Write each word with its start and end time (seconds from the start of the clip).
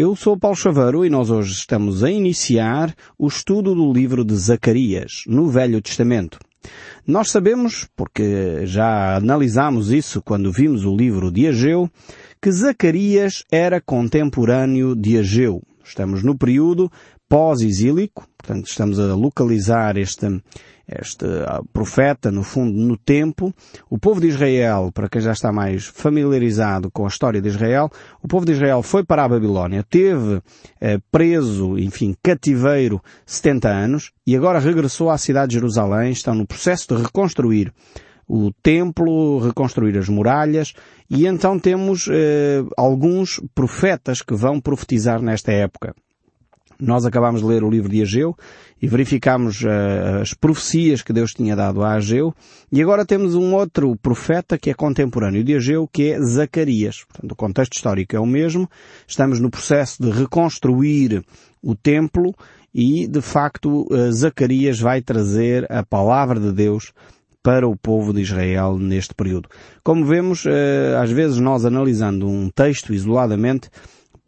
Eu 0.00 0.14
sou 0.14 0.38
Paulo 0.38 0.56
Chaveiro 0.56 1.04
e 1.04 1.10
nós 1.10 1.28
hoje 1.28 1.50
estamos 1.50 2.04
a 2.04 2.08
iniciar 2.08 2.94
o 3.18 3.26
estudo 3.26 3.74
do 3.74 3.92
livro 3.92 4.24
de 4.24 4.32
Zacarias, 4.36 5.24
no 5.26 5.48
Velho 5.48 5.82
Testamento. 5.82 6.38
Nós 7.04 7.32
sabemos, 7.32 7.88
porque 7.96 8.64
já 8.64 9.16
analisámos 9.16 9.90
isso 9.90 10.22
quando 10.22 10.52
vimos 10.52 10.84
o 10.84 10.94
livro 10.94 11.32
de 11.32 11.48
Ageu, 11.48 11.90
que 12.40 12.48
Zacarias 12.52 13.42
era 13.50 13.80
contemporâneo 13.80 14.94
de 14.94 15.18
Ageu. 15.18 15.60
Estamos 15.84 16.22
no 16.22 16.38
período 16.38 16.88
pós-exílico, 17.28 18.26
portanto 18.38 18.66
estamos 18.66 18.98
a 18.98 19.14
localizar 19.14 19.98
este, 19.98 20.42
este 20.88 21.26
ah, 21.46 21.60
profeta, 21.72 22.30
no 22.30 22.42
fundo, 22.42 22.78
no 22.78 22.96
tempo. 22.96 23.52
O 23.90 23.98
povo 23.98 24.20
de 24.20 24.28
Israel, 24.28 24.90
para 24.92 25.08
quem 25.08 25.20
já 25.20 25.32
está 25.32 25.52
mais 25.52 25.84
familiarizado 25.84 26.90
com 26.90 27.04
a 27.04 27.08
história 27.08 27.42
de 27.42 27.48
Israel, 27.48 27.90
o 28.22 28.28
povo 28.28 28.46
de 28.46 28.52
Israel 28.52 28.82
foi 28.82 29.04
para 29.04 29.24
a 29.24 29.28
Babilónia, 29.28 29.84
teve 29.88 30.40
eh, 30.80 30.98
preso, 31.12 31.78
enfim, 31.78 32.16
cativeiro 32.22 33.02
70 33.26 33.68
anos 33.68 34.12
e 34.26 34.34
agora 34.34 34.58
regressou 34.58 35.10
à 35.10 35.18
cidade 35.18 35.48
de 35.48 35.54
Jerusalém, 35.54 36.12
estão 36.12 36.34
no 36.34 36.46
processo 36.46 36.94
de 36.94 37.02
reconstruir 37.02 37.72
o 38.26 38.52
templo, 38.62 39.38
reconstruir 39.38 39.96
as 39.96 40.08
muralhas, 40.08 40.74
e 41.08 41.26
então 41.26 41.58
temos 41.58 42.08
eh, 42.10 42.62
alguns 42.76 43.40
profetas 43.54 44.20
que 44.20 44.34
vão 44.34 44.60
profetizar 44.60 45.22
nesta 45.22 45.50
época. 45.50 45.94
Nós 46.80 47.04
acabamos 47.04 47.40
de 47.40 47.46
ler 47.46 47.64
o 47.64 47.70
livro 47.70 47.88
de 47.88 48.00
Ageu 48.00 48.36
e 48.80 48.86
verificamos 48.86 49.62
uh, 49.62 50.20
as 50.22 50.32
profecias 50.32 51.02
que 51.02 51.12
Deus 51.12 51.32
tinha 51.32 51.56
dado 51.56 51.82
a 51.82 51.94
Ageu 51.94 52.32
e 52.70 52.80
agora 52.80 53.04
temos 53.04 53.34
um 53.34 53.52
outro 53.52 53.96
profeta 53.96 54.56
que 54.56 54.70
é 54.70 54.74
contemporâneo 54.74 55.42
de 55.42 55.56
Ageu, 55.56 55.88
que 55.92 56.12
é 56.12 56.20
Zacarias. 56.20 57.04
Portanto, 57.04 57.32
o 57.32 57.36
contexto 57.36 57.74
histórico 57.74 58.14
é 58.14 58.20
o 58.20 58.26
mesmo. 58.26 58.70
Estamos 59.08 59.40
no 59.40 59.50
processo 59.50 60.00
de 60.00 60.10
reconstruir 60.10 61.24
o 61.60 61.74
templo 61.74 62.32
e, 62.72 63.08
de 63.08 63.20
facto, 63.20 63.88
uh, 63.90 64.12
Zacarias 64.12 64.78
vai 64.78 65.02
trazer 65.02 65.66
a 65.72 65.82
palavra 65.82 66.38
de 66.38 66.52
Deus 66.52 66.92
para 67.42 67.66
o 67.66 67.76
povo 67.76 68.12
de 68.12 68.20
Israel 68.20 68.78
neste 68.78 69.14
período. 69.14 69.48
Como 69.82 70.04
vemos, 70.04 70.44
uh, 70.44 71.02
às 71.02 71.10
vezes 71.10 71.38
nós 71.38 71.64
analisando 71.64 72.28
um 72.28 72.48
texto 72.50 72.94
isoladamente, 72.94 73.68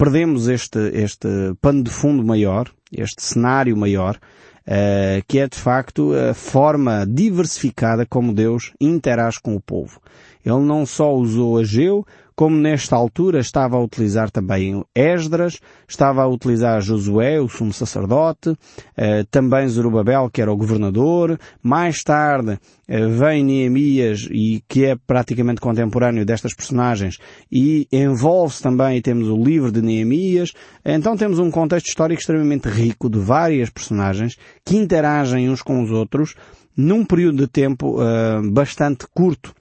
perdemos 0.00 0.48
este, 0.48 0.78
este 0.98 1.28
pano 1.60 1.82
de 1.82 1.90
fundo 1.90 2.24
maior, 2.24 2.70
este 2.90 3.22
cenário 3.22 3.76
maior, 3.76 4.18
uh, 4.66 5.22
que 5.28 5.38
é 5.38 5.46
de 5.46 5.58
facto 5.58 6.14
a 6.14 6.32
forma 6.32 7.04
diversificada 7.06 8.06
como 8.06 8.32
Deus 8.32 8.72
interage 8.80 9.38
com 9.42 9.54
o 9.54 9.60
povo. 9.60 10.00
Ele 10.42 10.60
não 10.60 10.86
só 10.86 11.14
usou 11.14 11.58
Ageu, 11.58 12.06
como 12.40 12.56
nesta 12.56 12.96
altura 12.96 13.38
estava 13.40 13.76
a 13.76 13.84
utilizar 13.84 14.30
também 14.30 14.82
Esdras, 14.94 15.60
estava 15.86 16.22
a 16.22 16.26
utilizar 16.26 16.80
Josué, 16.80 17.38
o 17.38 17.46
sumo 17.50 17.70
sacerdote, 17.70 18.56
eh, 18.96 19.26
também 19.30 19.68
Zorobabel, 19.68 20.30
que 20.30 20.40
era 20.40 20.50
o 20.50 20.56
governador, 20.56 21.38
mais 21.62 22.02
tarde 22.02 22.58
eh, 22.88 23.06
vem 23.08 23.44
Neemias, 23.44 24.26
e 24.30 24.64
que 24.66 24.86
é 24.86 24.96
praticamente 24.96 25.60
contemporâneo 25.60 26.24
destas 26.24 26.54
personagens, 26.54 27.18
e 27.52 27.86
envolve-se 27.92 28.62
também, 28.62 28.96
e 28.96 29.02
temos 29.02 29.28
o 29.28 29.36
livro 29.36 29.70
de 29.70 29.82
Neemias, 29.82 30.54
então 30.82 31.18
temos 31.18 31.38
um 31.38 31.50
contexto 31.50 31.88
histórico 31.88 32.22
extremamente 32.22 32.70
rico 32.70 33.10
de 33.10 33.18
várias 33.18 33.68
personagens 33.68 34.38
que 34.64 34.78
interagem 34.78 35.50
uns 35.50 35.60
com 35.60 35.82
os 35.82 35.90
outros 35.90 36.34
num 36.74 37.04
período 37.04 37.36
de 37.36 37.48
tempo 37.48 38.00
uh, 38.00 38.50
bastante 38.50 39.04
curto. 39.14 39.52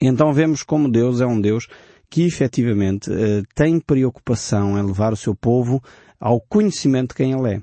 Então 0.00 0.32
vemos 0.32 0.62
como 0.62 0.90
Deus 0.90 1.20
é 1.20 1.26
um 1.26 1.40
Deus 1.40 1.68
que 2.08 2.26
efetivamente 2.26 3.10
eh, 3.12 3.42
tem 3.54 3.78
preocupação 3.78 4.78
em 4.78 4.82
levar 4.82 5.12
o 5.12 5.16
seu 5.16 5.34
povo 5.34 5.82
ao 6.18 6.40
conhecimento 6.40 7.10
de 7.10 7.14
quem 7.16 7.32
Ele 7.32 7.54
é. 7.56 7.62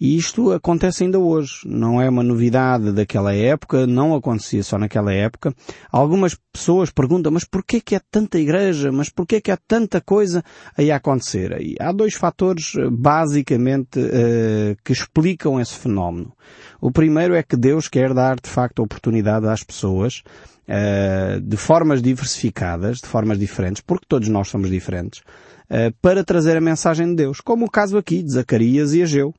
E 0.00 0.16
isto 0.16 0.50
acontece 0.52 1.04
ainda 1.04 1.18
hoje. 1.18 1.60
Não 1.66 2.00
é 2.00 2.08
uma 2.08 2.22
novidade 2.22 2.90
daquela 2.90 3.34
época, 3.34 3.86
não 3.86 4.14
acontecia 4.14 4.62
só 4.62 4.78
naquela 4.78 5.12
época. 5.12 5.54
Algumas 5.92 6.34
pessoas 6.50 6.90
perguntam, 6.90 7.30
mas 7.30 7.44
porquê 7.44 7.80
que 7.80 7.94
há 7.94 8.00
tanta 8.10 8.38
igreja? 8.38 8.90
Mas 8.90 9.10
porquê 9.10 9.42
que 9.42 9.50
há 9.50 9.58
tanta 9.58 10.00
coisa 10.00 10.42
aí 10.76 10.90
a 10.90 10.96
acontecer? 10.96 11.60
E 11.60 11.76
há 11.78 11.92
dois 11.92 12.14
fatores, 12.14 12.72
eh, 12.76 12.88
basicamente, 12.90 14.00
uh, 14.00 14.76
que 14.82 14.92
explicam 14.92 15.60
esse 15.60 15.74
fenómeno. 15.74 16.32
O 16.80 16.90
primeiro 16.90 17.34
é 17.34 17.42
que 17.42 17.56
Deus 17.56 17.86
quer 17.86 18.14
dar, 18.14 18.40
de 18.40 18.48
facto, 18.48 18.82
oportunidade 18.82 19.46
às 19.46 19.62
pessoas 19.62 20.22
uh, 20.66 21.40
de 21.42 21.56
formas 21.58 22.00
diversificadas, 22.00 22.98
de 22.98 23.06
formas 23.06 23.38
diferentes, 23.38 23.82
porque 23.82 24.06
todos 24.08 24.28
nós 24.28 24.48
somos 24.48 24.70
diferentes, 24.70 25.22
para 26.02 26.24
trazer 26.24 26.56
a 26.56 26.60
mensagem 26.60 27.06
de 27.10 27.14
Deus, 27.14 27.40
como 27.40 27.66
o 27.66 27.70
caso 27.70 27.96
aqui 27.96 28.24
de 28.24 28.32
Zacarias 28.32 28.92
e 28.92 29.04
Ageu. 29.04 29.32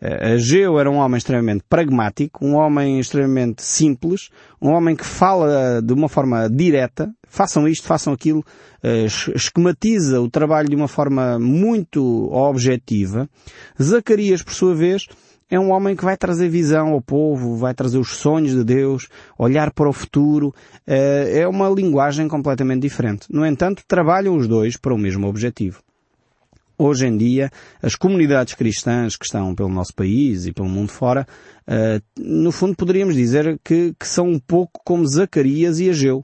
Ageu 0.00 0.78
era 0.78 0.90
um 0.90 0.96
homem 0.96 1.16
extremamente 1.16 1.64
pragmático, 1.68 2.44
um 2.44 2.54
homem 2.54 3.00
extremamente 3.00 3.62
simples, 3.62 4.28
um 4.60 4.70
homem 4.70 4.94
que 4.94 5.04
fala 5.04 5.80
de 5.82 5.92
uma 5.92 6.08
forma 6.08 6.48
direta, 6.50 7.10
façam 7.28 7.66
isto, 7.66 7.86
façam 7.86 8.12
aquilo, 8.12 8.44
esquematiza 9.34 10.20
o 10.20 10.30
trabalho 10.30 10.68
de 10.68 10.76
uma 10.76 10.88
forma 10.88 11.38
muito 11.38 12.30
objetiva. 12.32 13.28
Zacarias, 13.80 14.42
por 14.42 14.52
sua 14.52 14.74
vez, 14.74 15.06
é 15.48 15.58
um 15.60 15.70
homem 15.70 15.94
que 15.94 16.04
vai 16.04 16.16
trazer 16.16 16.48
visão 16.48 16.88
ao 16.88 17.00
povo, 17.00 17.56
vai 17.56 17.72
trazer 17.72 17.98
os 17.98 18.16
sonhos 18.16 18.52
de 18.52 18.64
Deus, 18.64 19.08
olhar 19.38 19.72
para 19.72 19.88
o 19.88 19.92
futuro. 19.92 20.52
Eh, 20.86 21.40
é 21.40 21.48
uma 21.48 21.68
linguagem 21.68 22.26
completamente 22.26 22.82
diferente. 22.82 23.26
No 23.30 23.46
entanto, 23.46 23.84
trabalham 23.86 24.36
os 24.36 24.48
dois 24.48 24.76
para 24.76 24.92
o 24.92 24.98
mesmo 24.98 25.28
objetivo. 25.28 25.85
Hoje 26.78 27.06
em 27.06 27.16
dia, 27.16 27.50
as 27.82 27.94
comunidades 27.94 28.52
cristãs 28.52 29.16
que 29.16 29.24
estão 29.24 29.54
pelo 29.54 29.70
nosso 29.70 29.94
país 29.94 30.44
e 30.46 30.52
pelo 30.52 30.68
mundo 30.68 30.90
fora, 30.90 31.26
eh, 31.66 32.02
no 32.18 32.52
fundo 32.52 32.76
poderíamos 32.76 33.14
dizer 33.14 33.58
que, 33.64 33.94
que 33.98 34.06
são 34.06 34.28
um 34.28 34.38
pouco 34.38 34.80
como 34.84 35.06
Zacarias 35.06 35.80
e 35.80 35.88
Ageu. 35.88 36.22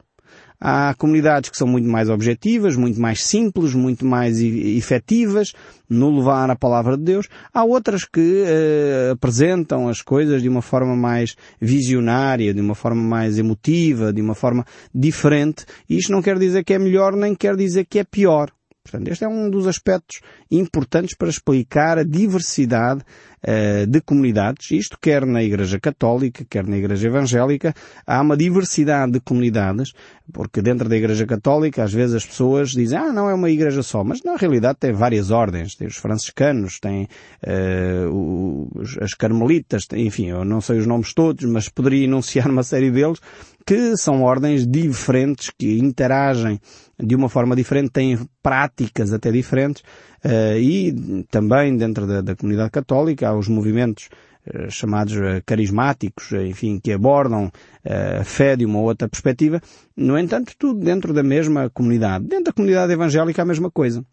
Há 0.60 0.94
comunidades 0.94 1.50
que 1.50 1.56
são 1.56 1.66
muito 1.66 1.88
mais 1.88 2.08
objetivas, 2.08 2.76
muito 2.76 3.00
mais 3.00 3.24
simples, 3.24 3.74
muito 3.74 4.06
mais 4.06 4.40
efetivas 4.40 5.52
no 5.90 6.14
levar 6.16 6.48
a 6.50 6.54
palavra 6.54 6.96
de 6.96 7.02
Deus. 7.02 7.26
Há 7.52 7.64
outras 7.64 8.04
que 8.04 8.44
uh, 8.44 9.12
apresentam 9.12 9.88
as 9.88 10.00
coisas 10.02 10.40
de 10.40 10.48
uma 10.48 10.62
forma 10.62 10.94
mais 10.94 11.34
visionária, 11.60 12.54
de 12.54 12.60
uma 12.60 12.76
forma 12.76 13.02
mais 13.02 13.38
emotiva, 13.38 14.12
de 14.12 14.20
uma 14.20 14.36
forma 14.36 14.64
diferente. 14.94 15.64
E 15.88 15.96
isto 15.96 16.12
não 16.12 16.22
quer 16.22 16.38
dizer 16.38 16.62
que 16.62 16.74
é 16.74 16.78
melhor, 16.78 17.16
nem 17.16 17.34
quer 17.34 17.56
dizer 17.56 17.84
que 17.84 17.98
é 17.98 18.04
pior. 18.04 18.52
Portanto, 18.82 19.08
este 19.08 19.24
é 19.24 19.28
um 19.28 19.48
dos 19.48 19.66
aspectos 19.66 20.20
importantes 20.50 21.16
para 21.16 21.28
explicar 21.28 21.98
a 21.98 22.02
diversidade 22.02 23.02
uh, 23.42 23.86
de 23.86 24.00
comunidades. 24.00 24.72
Isto 24.72 24.98
quer 25.00 25.24
na 25.24 25.42
Igreja 25.42 25.78
Católica, 25.78 26.44
quer 26.48 26.66
na 26.66 26.76
Igreja 26.76 27.06
Evangélica. 27.06 27.72
Há 28.04 28.20
uma 28.20 28.36
diversidade 28.36 29.12
de 29.12 29.20
comunidades, 29.20 29.92
porque 30.32 30.60
dentro 30.60 30.88
da 30.88 30.96
Igreja 30.96 31.24
Católica, 31.26 31.84
às 31.84 31.92
vezes 31.92 32.16
as 32.16 32.26
pessoas 32.26 32.70
dizem, 32.70 32.98
ah, 32.98 33.12
não 33.12 33.30
é 33.30 33.34
uma 33.34 33.50
igreja 33.50 33.82
só. 33.84 34.02
Mas 34.02 34.22
na 34.24 34.36
realidade 34.36 34.78
tem 34.80 34.92
várias 34.92 35.30
ordens. 35.30 35.76
Tem 35.76 35.86
os 35.86 35.96
franciscanos, 35.96 36.80
tem 36.80 37.08
uh, 37.46 38.70
os, 38.74 38.98
as 38.98 39.14
carmelitas, 39.14 39.86
tem, 39.86 40.06
enfim, 40.06 40.30
eu 40.30 40.44
não 40.44 40.60
sei 40.60 40.78
os 40.78 40.86
nomes 40.86 41.14
todos, 41.14 41.44
mas 41.44 41.68
poderia 41.68 42.04
enunciar 42.04 42.50
uma 42.50 42.64
série 42.64 42.90
deles 42.90 43.20
que 43.64 43.96
são 43.96 44.22
ordens 44.22 44.66
diferentes, 44.66 45.50
que 45.56 45.78
interagem 45.78 46.60
de 46.98 47.14
uma 47.14 47.28
forma 47.28 47.56
diferente, 47.56 47.90
têm 47.90 48.18
práticas 48.42 49.12
até 49.12 49.30
diferentes, 49.30 49.82
uh, 50.24 50.56
e 50.58 51.24
também 51.30 51.76
dentro 51.76 52.06
da, 52.06 52.20
da, 52.20 52.36
comunidade 52.36 52.70
católica 52.70 53.28
há 53.28 53.36
os 53.36 53.48
movimentos 53.48 54.08
uh, 54.46 54.70
chamados 54.70 55.14
uh, 55.14 55.42
carismáticos, 55.44 56.32
enfim, 56.32 56.78
que 56.78 56.92
abordam 56.92 57.50
a 57.84 58.22
fé 58.22 58.54
de 58.54 58.64
uma 58.64 58.78
outra 58.78 59.08
perspectiva. 59.08 59.60
No 59.96 60.16
entanto, 60.16 60.52
tudo 60.56 60.78
dentro 60.78 61.12
da 61.12 61.22
mesma 61.22 61.68
comunidade. 61.70 62.26
Dentro 62.26 62.44
da 62.44 62.52
comunidade 62.52 62.92
evangélica 62.92 63.42
a 63.42 63.44
mesma 63.44 63.70
coisa 63.70 64.04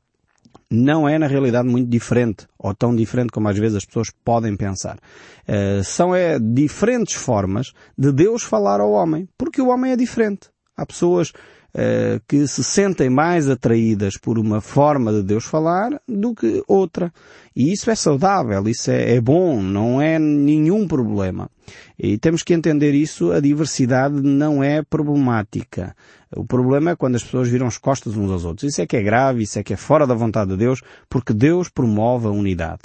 não 0.72 1.10
é 1.10 1.18
na 1.18 1.28
realidade 1.28 1.68
muito 1.68 1.90
diferente, 1.90 2.48
ou 2.58 2.74
tão 2.76 2.96
diferente 2.96 3.32
como 3.32 3.48
às 3.48 3.58
vezes 3.58 3.78
as 3.78 3.86
pessoas 3.86 4.12
podem 4.24 4.56
pensar. 4.56 5.00
Uh, 5.48 5.84
são 5.84 6.14
é, 6.14 6.38
diferentes 6.40 7.16
formas 7.16 7.74
de 7.98 8.12
Deus 8.12 8.44
falar 8.44 8.80
ao 8.80 8.92
homem, 8.92 9.28
porque 9.38 9.62
o 9.62 9.70
homem 9.70 9.92
é 9.92 9.96
diferente. 9.96 10.50
Há 10.78 10.86
pessoas 10.86 11.34
uh, 11.74 12.22
que 12.28 12.48
se 12.48 12.64
sentem 12.64 13.10
mais 13.10 13.50
atraídas 13.50 14.18
por 14.18 14.38
uma 14.38 14.62
forma 14.62 15.12
de 15.12 15.24
Deus 15.24 15.46
falar 15.46 16.00
do 16.08 16.34
que 16.34 16.64
outra. 16.68 17.12
E 17.56 17.72
isso 17.72 17.90
é 17.90 17.96
saudável, 17.96 18.68
isso 18.68 18.92
é, 18.92 19.16
é 19.16 19.22
bom, 19.22 19.62
não 19.62 20.02
é 20.02 20.18
nenhum 20.20 20.88
problema. 20.88 21.50
E 21.98 22.18
temos 22.18 22.44
que 22.44 22.54
entender 22.54 22.94
isso, 22.94 23.32
a 23.32 23.40
diversidade 23.40 24.22
não 24.22 24.64
é 24.64 24.82
problemática. 24.82 25.96
O 26.36 26.46
problema 26.46 26.92
é 26.92 26.96
quando 26.96 27.16
as 27.16 27.24
pessoas 27.24 27.50
viram 27.50 27.68
as 27.68 27.78
costas 27.78 28.16
uns 28.16 28.32
aos 28.32 28.46
outros. 28.46 28.72
Isso 28.72 28.82
é 28.82 28.88
que 28.88 28.98
é 28.98 29.02
grave, 29.02 29.44
isso 29.44 29.60
é 29.60 29.64
que 29.64 29.74
é 29.74 29.78
fora 29.78 30.06
da 30.06 30.14
vontade 30.14 30.52
de 30.52 30.58
Deus, 30.58 30.82
porque 31.10 31.34
Deus 31.34 31.70
promove 31.70 32.28
a 32.28 32.32
unidade. 32.32 32.82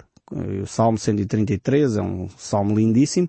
O 0.63 0.67
Salmo 0.67 0.97
133 0.97 1.97
é 1.97 2.03
um 2.03 2.29
salmo 2.37 2.75
lindíssimo, 2.75 3.29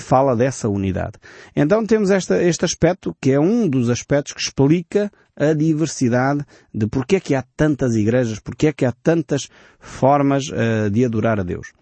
que 0.00 0.02
fala 0.02 0.34
dessa 0.34 0.66
unidade. 0.66 1.18
Então 1.54 1.84
temos 1.84 2.10
esta, 2.10 2.42
este 2.42 2.64
aspecto 2.64 3.14
que 3.20 3.32
é 3.32 3.38
um 3.38 3.68
dos 3.68 3.90
aspectos 3.90 4.32
que 4.32 4.40
explica 4.40 5.12
a 5.36 5.52
diversidade 5.52 6.44
de 6.74 6.86
porque 6.86 7.16
é 7.16 7.20
que 7.20 7.34
há 7.34 7.44
tantas 7.54 7.94
igrejas, 7.94 8.38
porque 8.38 8.68
é 8.68 8.72
que 8.72 8.86
há 8.86 8.92
tantas 9.02 9.48
formas 9.78 10.44
uh, 10.48 10.90
de 10.90 11.04
adorar 11.04 11.38
a 11.38 11.42
Deus. 11.42 11.72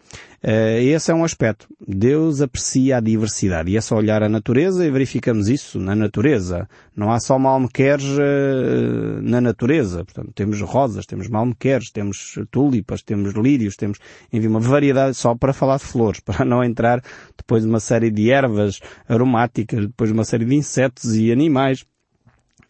Uh, 0.43 0.79
esse 0.81 1.11
é 1.11 1.15
um 1.15 1.25
aspecto. 1.25 1.67
Deus 1.87 2.41
aprecia 2.41 2.99
a 2.99 3.01
diversidade. 3.01 3.71
E 3.71 3.77
é 3.77 3.81
só 3.81 3.97
olhar 3.97 4.23
a 4.23 4.29
natureza 4.29 4.87
e 4.87 4.91
verificamos 4.91 5.49
isso 5.49 5.81
na 5.81 5.97
natureza. 5.97 6.69
Não 6.95 7.11
há 7.11 7.19
só 7.19 7.39
malmequeres 7.39 8.05
uh, 8.05 9.21
na 9.21 9.41
natureza. 9.41 10.05
Portanto, 10.05 10.33
temos 10.35 10.61
rosas, 10.61 11.07
temos 11.07 11.29
malmequeres, 11.29 11.91
temos 11.91 12.39
tulipas, 12.51 13.03
temos 13.03 13.35
lírios, 13.35 13.75
temos, 13.75 13.99
enfim, 14.33 14.47
uma 14.47 14.61
variedade 14.61 15.17
só 15.17 15.35
para 15.35 15.53
falar 15.53 15.79
de 15.79 15.85
flores, 15.85 16.21
para 16.25 16.45
não 16.45 16.63
entrar 16.63 17.03
depois 17.37 17.65
de 17.65 17.69
uma 17.69 17.81
série 17.81 18.11
de 18.11 18.31
ervas 18.31 18.79
aromáticas, 19.09 19.87
depois 19.87 20.11
de 20.11 20.15
uma 20.15 20.25
série 20.25 20.45
de 20.45 20.55
insetos 20.55 21.17
e 21.17 21.33
animais. 21.33 21.85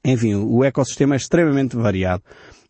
Enfim, 0.02 0.36
o 0.36 0.64
ecossistema 0.64 1.16
é 1.16 1.18
extremamente 1.18 1.76
variado 1.76 2.22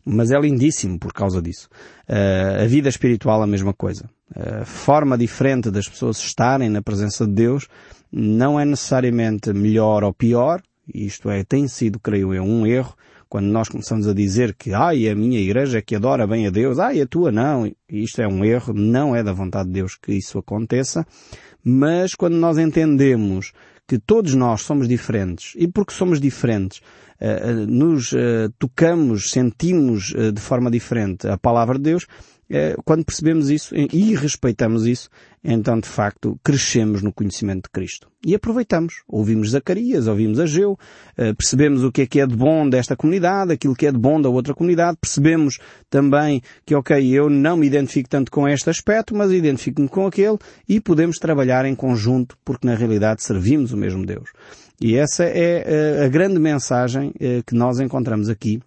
mas 0.09 0.31
é 0.31 0.39
lindíssimo 0.39 0.99
por 0.99 1.13
causa 1.13 1.41
disso. 1.41 1.69
Uh, 2.07 2.63
a 2.63 2.67
vida 2.67 2.89
espiritual 2.89 3.41
a 3.41 3.47
mesma 3.47 3.73
coisa. 3.73 4.09
A 4.35 4.65
forma 4.65 5.17
diferente 5.17 5.71
das 5.71 5.87
pessoas 5.87 6.17
estarem 6.17 6.69
na 6.69 6.81
presença 6.81 7.25
de 7.25 7.33
Deus 7.33 7.67
não 8.11 8.59
é 8.59 8.65
necessariamente 8.65 9.53
melhor 9.53 10.03
ou 10.03 10.13
pior, 10.13 10.61
isto 10.93 11.29
é, 11.29 11.43
tem 11.43 11.67
sido, 11.67 11.99
creio 11.99 12.33
eu, 12.33 12.43
um 12.43 12.65
erro, 12.65 12.95
quando 13.27 13.45
nós 13.45 13.69
começamos 13.69 14.07
a 14.07 14.13
dizer 14.13 14.55
que, 14.55 14.73
ai, 14.73 15.07
a 15.07 15.15
minha 15.15 15.39
igreja 15.39 15.77
é 15.77 15.81
que 15.81 15.95
adora 15.95 16.25
bem 16.25 16.47
a 16.47 16.49
Deus, 16.49 16.79
ai, 16.79 16.99
a 16.99 17.05
tua 17.05 17.31
não, 17.31 17.71
isto 17.87 18.21
é 18.21 18.27
um 18.27 18.43
erro, 18.43 18.73
não 18.73 19.15
é 19.15 19.21
da 19.21 19.31
vontade 19.31 19.67
de 19.67 19.75
Deus 19.75 19.95
que 19.95 20.13
isso 20.13 20.39
aconteça, 20.39 21.05
mas 21.63 22.15
quando 22.15 22.35
nós 22.35 22.57
entendemos 22.57 23.53
que 23.87 23.99
todos 23.99 24.33
nós 24.33 24.61
somos 24.61 24.87
diferentes, 24.87 25.53
e 25.55 25.67
porque 25.67 25.93
somos 25.93 26.19
diferentes, 26.19 26.79
eh, 26.79 26.83
eh, 26.83 27.08
nos 27.67 28.13
eh, 28.13 28.49
tocamos, 28.57 29.31
sentimos 29.31 30.13
de 30.33 30.41
forma 30.41 30.71
diferente 30.71 31.27
a 31.27 31.37
palavra 31.37 31.77
de 31.77 31.83
Deus, 31.83 32.07
quando 32.83 33.05
percebemos 33.05 33.51
isso 33.51 33.75
e 33.75 34.15
respeitamos 34.15 34.87
isso, 34.87 35.07
então 35.43 35.79
de 35.79 35.87
facto 35.87 36.39
crescemos 36.43 37.03
no 37.03 37.13
conhecimento 37.13 37.65
de 37.65 37.69
Cristo. 37.69 38.09
E 38.25 38.33
aproveitamos. 38.33 39.03
Ouvimos 39.07 39.51
Zacarias, 39.51 40.07
ouvimos 40.07 40.39
Ageu, 40.39 40.75
percebemos 41.37 41.83
o 41.83 41.91
que 41.91 42.01
é 42.01 42.07
que 42.07 42.19
é 42.19 42.25
de 42.25 42.35
bom 42.35 42.67
desta 42.67 42.95
comunidade, 42.95 43.53
aquilo 43.53 43.75
que 43.75 43.85
é 43.85 43.91
de 43.91 43.99
bom 43.99 44.19
da 44.19 44.29
outra 44.29 44.55
comunidade, 44.55 44.97
percebemos 44.99 45.59
também 45.91 46.41
que, 46.65 46.73
ok, 46.73 47.07
eu 47.07 47.29
não 47.29 47.55
me 47.55 47.67
identifico 47.67 48.09
tanto 48.09 48.31
com 48.31 48.47
este 48.47 48.67
aspecto, 48.67 49.15
mas 49.15 49.31
identifico-me 49.31 49.87
com 49.87 50.07
aquele 50.07 50.39
e 50.67 50.81
podemos 50.81 51.17
trabalhar 51.17 51.65
em 51.65 51.75
conjunto 51.75 52.35
porque 52.43 52.65
na 52.65 52.73
realidade 52.73 53.21
servimos 53.21 53.73
o 53.73 53.77
mesmo 53.77 54.03
Deus. 54.03 54.31
E 54.81 54.95
essa 54.95 55.25
é 55.25 55.63
eh, 55.65 56.05
a 56.05 56.07
grande 56.07 56.39
mensagem 56.39 57.13
eh, 57.19 57.41
que 57.45 57.53
nós 57.53 57.81
encontramos 57.81 58.29
aqui 58.29 58.61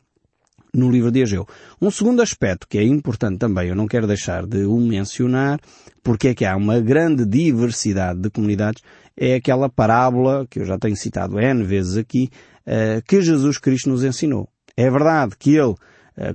no 0.74 0.90
livro 0.90 1.10
de 1.10 1.22
Ageu. 1.22 1.46
Um 1.80 1.90
segundo 1.90 2.20
aspecto 2.20 2.68
que 2.68 2.76
é 2.76 2.84
importante 2.84 3.38
também, 3.38 3.68
eu 3.68 3.74
não 3.74 3.86
quero 3.86 4.06
deixar 4.06 4.46
de 4.46 4.64
o 4.64 4.76
mencionar, 4.76 5.58
porque 6.02 6.28
é 6.28 6.34
que 6.34 6.44
há 6.44 6.54
uma 6.54 6.80
grande 6.80 7.24
diversidade 7.24 8.20
de 8.20 8.28
comunidades, 8.28 8.82
é 9.16 9.36
aquela 9.36 9.70
parábola, 9.70 10.46
que 10.50 10.60
eu 10.60 10.66
já 10.66 10.78
tenho 10.78 10.96
citado 10.96 11.40
N 11.40 11.64
vezes 11.64 11.96
aqui, 11.96 12.28
eh, 12.66 13.02
que 13.06 13.22
Jesus 13.22 13.56
Cristo 13.56 13.88
nos 13.88 14.04
ensinou. 14.04 14.48
É 14.76 14.90
verdade 14.90 15.34
que 15.38 15.56
ele 15.56 15.74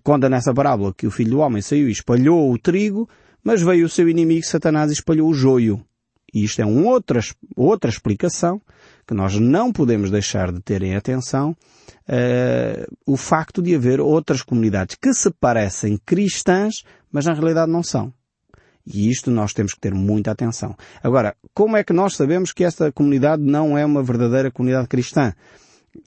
conta 0.03 0.27
nessa 0.27 0.51
parábola 0.51 0.91
que 0.91 1.05
o 1.05 1.11
Filho 1.11 1.31
do 1.31 1.37
Homem 1.37 1.61
saiu 1.61 1.87
e 1.87 1.91
espalhou 1.91 2.51
o 2.51 2.57
trigo, 2.57 3.07
mas 3.43 3.61
veio 3.61 3.85
o 3.85 3.89
seu 3.89 4.09
inimigo 4.09 4.43
Satanás 4.43 4.89
e 4.89 4.93
espalhou 4.93 5.29
o 5.29 5.33
joio. 5.35 5.79
E 6.33 6.43
isto 6.43 6.61
é 6.61 6.65
uma 6.65 6.89
outra, 6.89 7.19
outra 7.55 7.89
explicação 7.89 8.59
que 9.07 9.13
nós 9.13 9.39
não 9.39 9.71
podemos 9.71 10.11
deixar 10.11 10.51
de 10.51 10.59
ter 10.59 10.83
em 10.83 10.95
atenção 10.95 11.51
uh, 11.51 12.95
o 13.05 13.15
facto 13.15 13.61
de 13.61 13.73
haver 13.73 14.01
outras 14.01 14.41
comunidades 14.41 14.97
que 15.01 15.13
se 15.13 15.31
parecem 15.31 15.97
cristãs, 16.05 16.83
mas 17.09 17.25
na 17.25 17.33
realidade 17.33 17.71
não 17.71 17.81
são. 17.81 18.13
E 18.85 19.09
isto 19.09 19.31
nós 19.31 19.53
temos 19.53 19.73
que 19.73 19.79
ter 19.79 19.93
muita 19.93 20.31
atenção. 20.31 20.75
Agora, 21.01 21.35
como 21.53 21.77
é 21.77 21.83
que 21.83 21.93
nós 21.93 22.15
sabemos 22.15 22.51
que 22.51 22.63
esta 22.63 22.91
comunidade 22.91 23.41
não 23.41 23.77
é 23.77 23.85
uma 23.85 24.03
verdadeira 24.03 24.51
comunidade 24.51 24.87
cristã? 24.87 25.33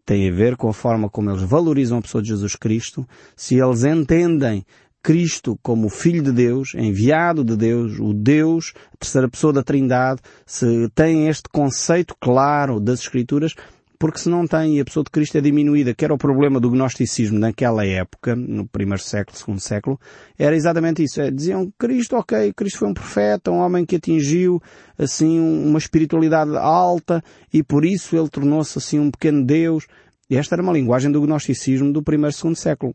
Tem 0.05 0.29
a 0.29 0.33
ver 0.33 0.57
com 0.57 0.69
a 0.69 0.73
forma 0.73 1.09
como 1.09 1.31
eles 1.31 1.43
valorizam 1.43 1.99
a 1.99 2.03
pessoa 2.03 2.23
de 2.23 2.29
Jesus 2.29 2.55
Cristo, 2.55 3.07
se 3.35 3.57
eles 3.57 3.85
entendem 3.85 4.65
Cristo 5.03 5.59
como 5.63 5.89
Filho 5.89 6.23
de 6.23 6.33
Deus, 6.33 6.75
enviado 6.75 7.43
de 7.45 7.57
Deus, 7.57 7.99
o 7.99 8.13
Deus, 8.13 8.73
a 8.93 8.97
terceira 8.99 9.29
pessoa 9.29 9.53
da 9.53 9.63
Trindade, 9.63 10.21
se 10.45 10.89
tem 10.95 11.29
este 11.29 11.49
conceito 11.49 12.15
claro 12.21 12.79
das 12.79 13.01
Escrituras, 13.01 13.55
porque 13.99 14.19
se 14.19 14.31
não 14.31 14.47
tem 14.47 14.79
e 14.79 14.81
a 14.81 14.85
pessoa 14.85 15.05
de 15.05 15.11
Cristo 15.11 15.37
é 15.37 15.43
diminuída, 15.43 15.95
que 15.95 16.03
era 16.03 16.15
o 16.15 16.19
problema 16.19 16.59
do 16.59 16.71
gnosticismo 16.71 17.39
naquela 17.39 17.85
época, 17.85 18.35
no 18.35 18.67
primeiro 18.67 19.03
século, 19.03 19.37
segundo 19.37 19.61
século, 19.61 20.01
era 20.39 20.57
exatamente 20.57 21.03
isso. 21.03 21.21
É, 21.21 21.31
diziam 21.31 21.71
Cristo, 21.79 22.17
ok, 22.17 22.51
Cristo 22.55 22.79
foi 22.79 22.89
um 22.89 22.95
profeta, 22.95 23.51
um 23.51 23.59
homem 23.59 23.85
que 23.85 23.97
atingiu, 23.97 24.61
assim, 24.99 25.39
uma 25.39 25.79
espiritualidade 25.79 26.57
alta 26.57 27.23
e 27.53 27.63
por 27.63 27.85
isso 27.85 28.17
ele 28.17 28.31
tornou-se, 28.31 28.79
assim, 28.79 28.99
um 28.99 29.11
pequeno 29.11 29.45
Deus. 29.45 29.87
E 30.31 30.37
esta 30.37 30.55
era 30.55 30.63
uma 30.63 30.73
linguagem 30.73 31.13
do 31.13 31.21
gnosticismo 31.21 31.93
do 31.93 32.03
primeiro 32.03 32.35
segundo 32.35 32.57
século 32.57 32.95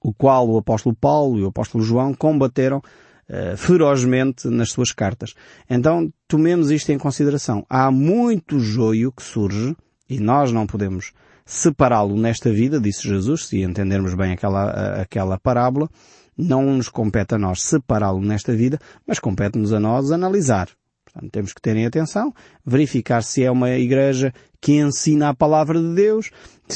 o 0.00 0.12
qual 0.12 0.48
o 0.48 0.58
apóstolo 0.58 0.94
Paulo 0.94 1.38
e 1.38 1.42
o 1.42 1.48
apóstolo 1.48 1.82
João 1.82 2.14
combateram 2.14 2.78
uh, 2.78 3.56
ferozmente 3.56 4.48
nas 4.48 4.70
suas 4.70 4.92
cartas. 4.92 5.34
Então, 5.68 6.12
tomemos 6.26 6.70
isto 6.70 6.90
em 6.90 6.98
consideração. 6.98 7.64
Há 7.68 7.90
muito 7.90 8.58
joio 8.58 9.12
que 9.12 9.22
surge 9.22 9.76
e 10.08 10.18
nós 10.18 10.52
não 10.52 10.66
podemos 10.66 11.12
separá-lo 11.44 12.16
nesta 12.16 12.52
vida, 12.52 12.78
disse 12.78 13.08
Jesus, 13.08 13.46
se 13.46 13.62
entendermos 13.62 14.14
bem 14.14 14.32
aquela, 14.32 15.00
aquela 15.00 15.38
parábola, 15.38 15.88
não 16.36 16.62
nos 16.74 16.88
compete 16.88 17.34
a 17.34 17.38
nós 17.38 17.62
separá-lo 17.62 18.20
nesta 18.20 18.54
vida, 18.54 18.78
mas 19.06 19.18
compete-nos 19.18 19.72
a 19.72 19.80
nós 19.80 20.12
analisar. 20.12 20.68
Portanto, 21.04 21.32
temos 21.32 21.52
que 21.54 21.60
terem 21.60 21.86
atenção, 21.86 22.34
verificar 22.64 23.22
se 23.22 23.42
é 23.42 23.50
uma 23.50 23.70
igreja 23.70 24.32
que 24.60 24.72
ensina 24.72 25.30
a 25.30 25.34
palavra 25.34 25.80
de 25.80 25.94
Deus, 25.94 26.30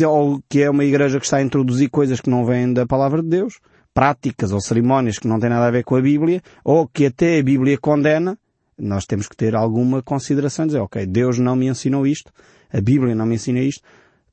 ou 0.07 0.43
que 0.49 0.63
é 0.63 0.71
uma 0.71 0.85
igreja 0.85 1.19
que 1.19 1.25
está 1.25 1.39
a 1.39 1.43
introduzir 1.43 1.91
coisas 1.91 2.21
que 2.21 2.31
não 2.31 2.45
vêm 2.45 2.73
da 2.73 2.87
palavra 2.87 3.23
de 3.23 3.29
Deus, 3.29 3.61
práticas 3.93 4.53
ou 4.53 4.61
cerimónias 4.61 5.19
que 5.19 5.29
não 5.29 5.39
têm 5.39 5.51
nada 5.51 5.67
a 5.67 5.71
ver 5.71 5.85
com 5.85 5.97
a 5.97 6.01
Bíblia, 6.01 6.43
ou 6.65 6.87
que 6.89 7.07
até 7.07 7.39
a 7.39 7.43
Bíblia 7.43 7.79
condena, 7.79 8.39
nós 8.79 9.05
temos 9.05 9.29
que 9.29 9.37
ter 9.37 9.55
alguma 9.55 10.03
consideração, 10.03 10.67
dizer, 10.67 10.81
ok, 10.81 11.07
Deus 11.07 11.39
não 11.39 11.55
me 11.55 11.67
ensinou 11.67 12.07
isto, 12.07 12.33
a 12.73 12.81
Bíblia 12.81 13.15
não 13.15 13.27
me 13.27 13.35
ensina 13.35 13.61
isto, 13.61 13.83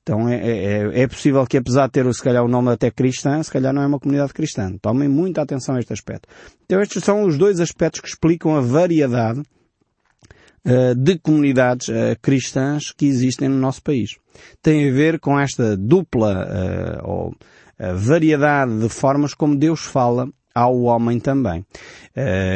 então 0.01 0.27
é, 0.27 0.37
é, 0.37 1.01
é, 1.01 1.07
possível 1.07 1.45
que 1.45 1.57
apesar 1.57 1.85
de 1.85 1.91
ter 1.91 2.13
se 2.13 2.23
calhar 2.23 2.43
o 2.43 2.47
nome 2.47 2.71
até 2.71 2.89
cristã, 2.89 3.43
se 3.43 3.51
calhar 3.51 3.71
não 3.71 3.83
é 3.83 3.85
uma 3.85 3.99
comunidade 3.99 4.33
cristã. 4.33 4.75
Tomem 4.81 5.07
muita 5.07 5.43
atenção 5.43 5.75
a 5.75 5.79
este 5.79 5.93
aspecto. 5.93 6.27
Então 6.65 6.81
estes 6.81 7.03
são 7.03 7.23
os 7.23 7.37
dois 7.37 7.59
aspectos 7.59 8.01
que 8.01 8.07
explicam 8.07 8.55
a 8.55 8.61
variedade 8.61 9.43
de 10.97 11.17
comunidades 11.19 11.87
uh, 11.87 12.17
cristãs 12.21 12.91
que 12.91 13.05
existem 13.05 13.47
no 13.47 13.57
nosso 13.57 13.81
país. 13.81 14.17
Tem 14.61 14.89
a 14.89 14.93
ver 14.93 15.19
com 15.19 15.39
esta 15.39 15.75
dupla 15.75 16.45
uh, 17.03 17.09
ou 17.09 17.35
variedade 17.95 18.77
de 18.79 18.89
formas 18.89 19.33
como 19.33 19.55
Deus 19.55 19.79
fala 19.79 20.27
ao 20.53 20.81
homem 20.81 21.17
também. 21.17 21.65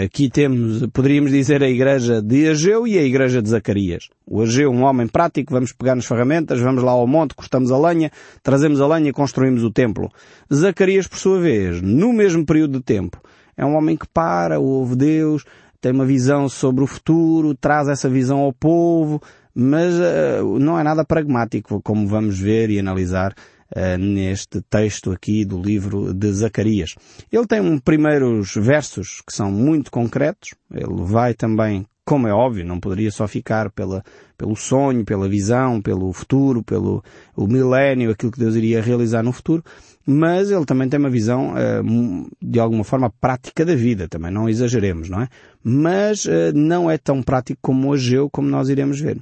Aqui 0.04 0.30
temos, 0.30 0.86
poderíamos 0.88 1.32
dizer, 1.32 1.64
a 1.64 1.70
igreja 1.70 2.22
de 2.22 2.50
Ageu 2.50 2.86
e 2.86 2.98
a 2.98 3.04
igreja 3.04 3.42
de 3.42 3.48
Zacarias. 3.48 4.10
O 4.28 4.42
Ageu, 4.42 4.70
um 4.70 4.84
homem 4.84 5.08
prático, 5.08 5.54
vamos 5.54 5.72
pegar 5.72 5.96
nas 5.96 6.06
ferramentas, 6.06 6.60
vamos 6.60 6.84
lá 6.84 6.92
ao 6.92 7.08
monte, 7.08 7.34
cortamos 7.34 7.72
a 7.72 7.78
lenha, 7.78 8.12
trazemos 8.42 8.82
a 8.82 8.88
lenha 8.88 9.10
e 9.10 9.14
construímos 9.14 9.64
o 9.64 9.72
templo. 9.72 10.12
Zacarias, 10.54 11.08
por 11.08 11.18
sua 11.18 11.40
vez, 11.40 11.82
no 11.82 12.12
mesmo 12.12 12.46
período 12.46 12.80
de 12.80 12.84
tempo, 12.84 13.22
é 13.56 13.66
um 13.66 13.76
homem 13.76 13.96
que 13.96 14.08
para, 14.08 14.60
ouve 14.60 14.96
Deus, 14.96 15.46
tem 15.84 15.92
uma 15.92 16.06
visão 16.06 16.48
sobre 16.48 16.82
o 16.82 16.88
futuro, 16.88 17.54
traz 17.54 17.90
essa 17.90 18.10
visão 18.10 18.40
ao 18.40 18.54
povo, 18.54 19.22
mas 19.54 19.94
uh, 19.96 20.58
não 20.58 20.80
é 20.80 20.84
nada 20.84 21.04
pragmático, 21.04 21.82
como 21.82 22.08
vamos 22.08 22.40
ver 22.40 22.70
e 22.70 22.80
analisar 22.80 23.34
uh, 23.76 23.98
neste 23.98 24.62
texto 24.62 25.12
aqui 25.12 25.44
do 25.44 25.62
livro 25.62 26.14
de 26.14 26.32
Zacarias. 26.32 26.96
Ele 27.30 27.46
tem 27.46 27.60
um 27.60 27.78
primeiros 27.78 28.56
versos 28.56 29.22
que 29.28 29.34
são 29.34 29.52
muito 29.52 29.92
concretos, 29.92 30.56
ele 30.74 31.04
vai 31.04 31.34
também 31.34 31.86
como 32.06 32.28
é 32.28 32.34
óbvio, 32.34 32.66
não 32.66 32.80
poderia 32.80 33.12
só 33.12 33.28
ficar 33.28 33.72
pela, 33.72 34.04
pelo 34.38 34.56
sonho, 34.56 35.06
pela 35.06 35.28
visão, 35.30 35.82
pelo 35.82 36.12
futuro, 36.12 36.62
pelo 36.62 37.04
o 37.36 37.48
milénio, 37.48 38.12
aquilo 38.12 38.32
que 38.32 38.40
Deus 38.40 38.56
iria 38.56 38.82
realizar 38.82 39.24
no 39.24 39.32
futuro, 39.32 39.64
mas 40.06 40.52
ele 40.52 40.66
também 40.66 40.90
tem 40.90 41.00
uma 41.00 41.10
visão, 41.10 41.54
uh, 41.54 42.30
de 42.42 42.60
alguma 42.60 42.84
forma, 42.84 43.10
prática 43.22 43.66
da 43.66 43.74
vida, 43.74 44.08
também 44.10 44.32
não 44.32 44.50
exageremos, 44.50 45.10
não 45.10 45.22
é? 45.22 45.30
Mas 45.64 46.26
uh, 46.26 46.52
não 46.54 46.92
é 46.92 46.98
tão 46.98 47.24
prático 47.24 47.60
como 47.62 47.90
o 47.90 47.94
Ageu, 47.94 48.30
como 48.30 48.50
nós 48.50 48.68
iremos 48.68 49.00
ver. 49.00 49.18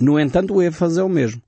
No 0.00 0.18
entanto, 0.18 0.54
o 0.54 0.62
ênfase 0.62 1.00
é 1.00 1.02
o 1.02 1.08
mesmo. 1.08 1.42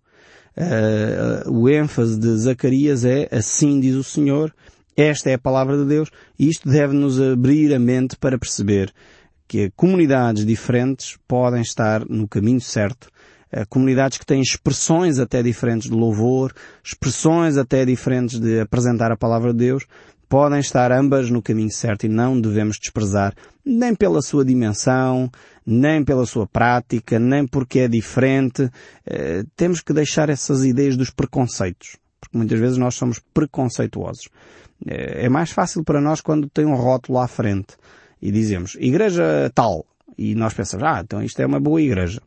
Uh, 0.56 1.50
o 1.50 1.68
ênfase 1.68 2.18
de 2.18 2.36
Zacarias 2.36 3.04
é 3.04 3.28
assim 3.30 3.80
diz 3.80 3.94
o 3.94 4.04
Senhor, 4.04 4.52
esta 4.96 5.30
é 5.30 5.34
a 5.34 5.38
palavra 5.38 5.78
de 5.78 5.86
Deus, 5.86 6.10
e 6.38 6.48
isto 6.48 6.68
deve 6.68 6.94
nos 6.94 7.20
abrir 7.20 7.72
a 7.72 7.78
mente 7.78 8.16
para 8.16 8.36
perceber 8.36 8.92
que 9.46 9.70
comunidades 9.76 10.44
diferentes 10.44 11.16
podem 11.26 11.62
estar 11.62 12.04
no 12.08 12.26
caminho 12.28 12.60
certo 12.60 13.08
uh, 13.52 13.66
comunidades 13.68 14.18
que 14.18 14.26
têm 14.26 14.40
expressões 14.40 15.18
até 15.18 15.42
diferentes 15.42 15.90
de 15.90 15.96
louvor, 15.96 16.52
expressões 16.82 17.56
até 17.56 17.84
diferentes 17.84 18.40
de 18.40 18.60
apresentar 18.60 19.12
a 19.12 19.16
palavra 19.16 19.52
de 19.52 19.58
Deus, 19.58 19.86
podem 20.28 20.60
estar 20.60 20.90
ambas 20.90 21.30
no 21.30 21.42
caminho 21.42 21.70
certo 21.70 22.06
e 22.06 22.08
não 22.08 22.40
devemos 22.40 22.78
desprezar 22.78 23.34
nem 23.64 23.94
pela 23.94 24.22
sua 24.22 24.44
dimensão, 24.44 25.30
nem 25.64 26.02
pela 26.02 26.24
sua 26.24 26.46
prática, 26.46 27.18
nem 27.18 27.46
porque 27.46 27.80
é 27.80 27.88
diferente. 27.88 28.64
Uh, 28.64 29.46
temos 29.54 29.80
que 29.80 29.92
deixar 29.92 30.30
essas 30.30 30.64
ideias 30.64 30.96
dos 30.96 31.10
preconceitos, 31.10 31.96
porque 32.20 32.36
muitas 32.36 32.58
vezes 32.58 32.78
nós 32.78 32.94
somos 32.94 33.20
preconceituosos. 33.34 34.28
É 34.84 35.28
mais 35.28 35.52
fácil 35.52 35.84
para 35.84 36.00
nós 36.00 36.20
quando 36.20 36.48
tem 36.48 36.66
um 36.66 36.74
rótulo 36.74 37.20
à 37.20 37.28
frente 37.28 37.76
e 38.22 38.30
dizemos 38.30 38.76
igreja 38.78 39.50
tal. 39.54 39.84
E 40.16 40.34
nós 40.34 40.54
pensamos, 40.54 40.86
ah, 40.86 41.00
então 41.04 41.22
isto 41.22 41.40
é 41.40 41.46
uma 41.46 41.58
boa 41.58 41.82
igreja. 41.82 42.22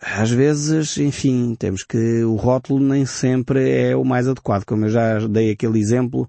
Às 0.00 0.30
vezes, 0.30 0.98
enfim, 0.98 1.54
temos 1.56 1.84
que 1.84 2.24
o 2.24 2.34
rótulo 2.34 2.80
nem 2.80 3.06
sempre 3.06 3.70
é 3.70 3.94
o 3.94 4.04
mais 4.04 4.26
adequado, 4.26 4.64
como 4.64 4.86
eu 4.86 4.88
já 4.88 5.20
dei 5.28 5.52
aquele 5.52 5.78
exemplo 5.78 6.28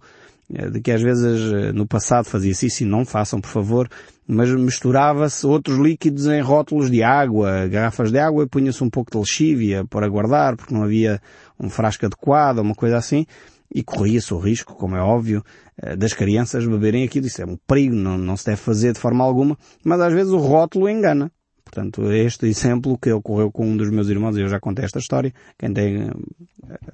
eh, 0.54 0.70
de 0.70 0.80
que 0.80 0.92
às 0.92 1.02
vezes 1.02 1.52
eh, 1.52 1.72
no 1.72 1.88
passado 1.88 2.26
fazia-se 2.26 2.68
isso 2.68 2.84
e 2.84 2.86
não 2.86 3.04
façam, 3.04 3.42
por 3.42 3.50
favor, 3.50 3.90
mas 4.28 4.50
misturava-se 4.52 5.48
outros 5.48 5.80
líquidos 5.80 6.28
em 6.28 6.40
rótulos 6.40 6.92
de 6.92 7.02
água, 7.02 7.68
garrafas 7.68 8.12
de 8.12 8.20
água 8.20 8.44
e 8.44 8.48
punha-se 8.48 8.84
um 8.84 8.90
pouco 8.90 9.12
de 9.12 9.18
lexívia 9.18 9.84
para 9.86 10.08
guardar, 10.08 10.56
porque 10.56 10.74
não 10.74 10.84
havia 10.84 11.20
um 11.60 11.68
frasco 11.70 12.06
adequado, 12.06 12.60
uma 12.60 12.76
coisa 12.76 12.98
assim, 12.98 13.26
e 13.74 13.84
corria-se 13.84 14.34
o 14.34 14.38
risco, 14.38 14.76
como 14.76 14.96
é 14.96 15.02
óbvio, 15.02 15.44
eh, 15.82 15.96
das 15.96 16.14
crianças 16.14 16.66
beberem 16.66 17.04
aquilo. 17.04 17.26
Isso 17.26 17.42
é 17.42 17.46
um 17.46 17.58
perigo, 17.68 17.96
não, 17.96 18.18
não 18.18 18.38
se 18.38 18.46
deve 18.46 18.58
fazer 18.58 18.94
de 18.94 19.00
forma 19.00 19.24
alguma, 19.24 19.58
mas 19.84 20.00
às 20.00 20.14
vezes 20.14 20.32
o 20.32 20.38
rótulo 20.38 20.88
engana. 20.88 21.32
Portanto, 21.66 22.12
este 22.12 22.46
exemplo 22.46 22.98
que 22.98 23.12
ocorreu 23.12 23.52
com 23.52 23.66
um 23.66 23.76
dos 23.76 23.90
meus 23.90 24.08
irmãos, 24.08 24.38
eu 24.38 24.48
já 24.48 24.60
contei 24.60 24.86
esta 24.86 25.00
história, 25.00 25.34
quem 25.58 25.74
tem 25.74 26.04
eh, 26.04 26.12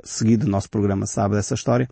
seguido 0.03 0.47
o 0.47 0.49
nosso 0.49 0.69
programa 0.69 1.05
sabe 1.05 1.35
dessa 1.35 1.53
história, 1.53 1.89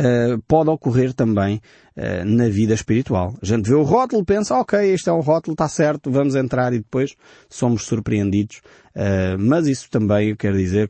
uh, 0.00 0.40
pode 0.46 0.70
ocorrer 0.70 1.12
também 1.12 1.60
uh, 1.96 2.24
na 2.24 2.48
vida 2.48 2.74
espiritual. 2.74 3.34
A 3.40 3.46
gente 3.46 3.68
vê 3.68 3.74
o 3.74 3.82
rótulo, 3.82 4.24
pensa, 4.24 4.56
ok, 4.56 4.78
este 4.92 5.08
é 5.08 5.12
o 5.12 5.20
rótulo, 5.20 5.54
está 5.54 5.68
certo, 5.68 6.10
vamos 6.10 6.34
entrar 6.34 6.72
e 6.72 6.78
depois 6.78 7.14
somos 7.48 7.84
surpreendidos. 7.84 8.60
Uh, 8.94 9.38
mas 9.38 9.66
isso 9.66 9.88
também, 9.90 10.30
eu 10.30 10.36
quero 10.36 10.56
dizer 10.56 10.88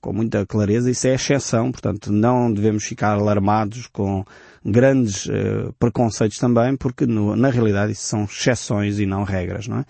com, 0.00 0.12
muita 0.12 0.46
clareza, 0.46 0.90
isso 0.90 1.06
é 1.06 1.14
exceção, 1.14 1.70
portanto 1.70 2.12
não 2.12 2.52
devemos 2.52 2.84
ficar 2.84 3.12
alarmados 3.12 3.86
com 3.86 4.24
grandes 4.64 5.26
preconceitos 5.78 6.38
também, 6.38 6.76
porque 6.76 7.06
no, 7.06 7.34
na 7.34 7.50
realidade 7.50 7.92
isso 7.92 8.02
são 8.02 8.24
exceções 8.24 8.98
e 8.98 9.06
não 9.06 9.24
regras, 9.24 9.66
não 9.66 9.78
é? 9.78 9.84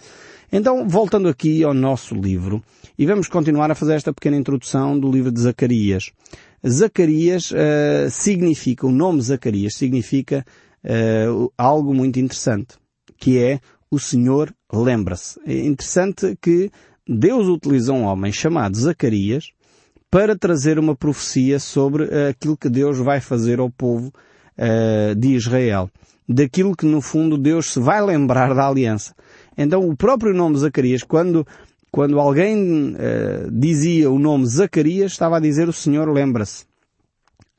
Então, 0.52 0.88
voltando 0.88 1.28
aqui 1.28 1.62
ao 1.62 1.72
nosso 1.72 2.14
livro, 2.14 2.62
e 2.98 3.06
vamos 3.06 3.28
continuar 3.28 3.70
a 3.70 3.74
fazer 3.74 3.94
esta 3.94 4.12
pequena 4.12 4.36
introdução 4.36 4.98
do 4.98 5.10
livro 5.10 5.30
de 5.30 5.40
Zacarias. 5.40 6.10
Zacarias 6.68 7.50
uh, 7.52 8.10
significa, 8.10 8.86
o 8.86 8.90
nome 8.90 9.22
Zacarias 9.22 9.74
significa 9.74 10.44
uh, 10.84 11.52
algo 11.56 11.94
muito 11.94 12.18
interessante, 12.18 12.74
que 13.16 13.38
é 13.38 13.60
o 13.90 13.98
Senhor 13.98 14.52
lembra-se. 14.72 15.40
É 15.46 15.66
interessante 15.66 16.36
que 16.42 16.70
Deus 17.08 17.46
utilizou 17.46 17.96
um 17.96 18.04
homem 18.04 18.32
chamado 18.32 18.76
Zacarias 18.76 19.52
para 20.10 20.36
trazer 20.36 20.78
uma 20.78 20.96
profecia 20.96 21.58
sobre 21.58 22.04
uh, 22.04 22.28
aquilo 22.30 22.56
que 22.56 22.68
Deus 22.68 22.98
vai 22.98 23.20
fazer 23.20 23.60
ao 23.60 23.70
povo 23.70 24.12
de 25.16 25.28
Israel. 25.28 25.88
Daquilo 26.28 26.76
que 26.76 26.84
no 26.84 27.00
fundo 27.00 27.38
Deus 27.38 27.72
se 27.72 27.80
vai 27.80 28.04
lembrar 28.04 28.54
da 28.54 28.68
aliança. 28.68 29.14
Então 29.56 29.88
o 29.88 29.96
próprio 29.96 30.34
nome 30.34 30.58
Zacarias, 30.58 31.02
quando 31.02 31.46
quando 31.90 32.20
alguém 32.20 32.92
uh, 32.92 33.50
dizia 33.50 34.10
o 34.10 34.18
nome 34.18 34.46
Zacarias, 34.46 35.12
estava 35.12 35.38
a 35.38 35.40
dizer 35.40 35.68
o 35.68 35.72
Senhor 35.72 36.08
lembra-se. 36.08 36.64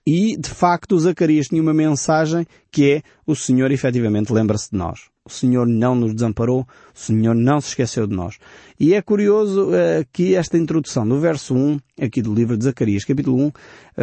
E, 0.07 0.35
de 0.37 0.49
facto, 0.49 0.97
Zacarias 0.97 1.47
tinha 1.47 1.61
uma 1.61 1.73
mensagem 1.73 2.47
que 2.71 2.91
é 2.91 3.01
o 3.27 3.35
Senhor 3.35 3.69
efetivamente 3.71 4.33
lembra-se 4.33 4.71
de 4.71 4.77
nós. 4.77 5.10
O 5.23 5.29
Senhor 5.29 5.67
não 5.67 5.93
nos 5.93 6.15
desamparou, 6.15 6.61
o 6.61 6.99
Senhor 6.99 7.35
não 7.35 7.61
se 7.61 7.69
esqueceu 7.69 8.07
de 8.07 8.15
nós. 8.15 8.39
E 8.79 8.95
é 8.95 9.01
curioso 9.03 9.69
uh, 9.69 10.03
que 10.11 10.33
esta 10.33 10.57
introdução 10.57 11.07
do 11.07 11.19
verso 11.19 11.53
1, 11.53 11.79
aqui 12.01 12.23
do 12.23 12.33
livro 12.33 12.57
de 12.57 12.63
Zacarias, 12.63 13.05
capítulo 13.05 13.37
1, 13.37 13.47
uh, 13.47 13.51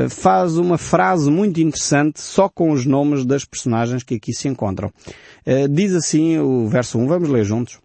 faz 0.09 0.57
uma 0.57 0.79
frase 0.79 1.29
muito 1.29 1.61
interessante 1.61 2.21
só 2.21 2.49
com 2.49 2.71
os 2.71 2.87
nomes 2.87 3.27
das 3.27 3.45
personagens 3.45 4.05
que 4.05 4.15
aqui 4.15 4.33
se 4.33 4.47
encontram. 4.47 4.93
Uh, 5.45 5.69
diz 5.69 5.93
assim 5.93 6.39
o 6.39 6.69
verso 6.69 6.97
1, 6.99 7.09
vamos 7.09 7.29
ler 7.29 7.45
juntos. 7.45 7.81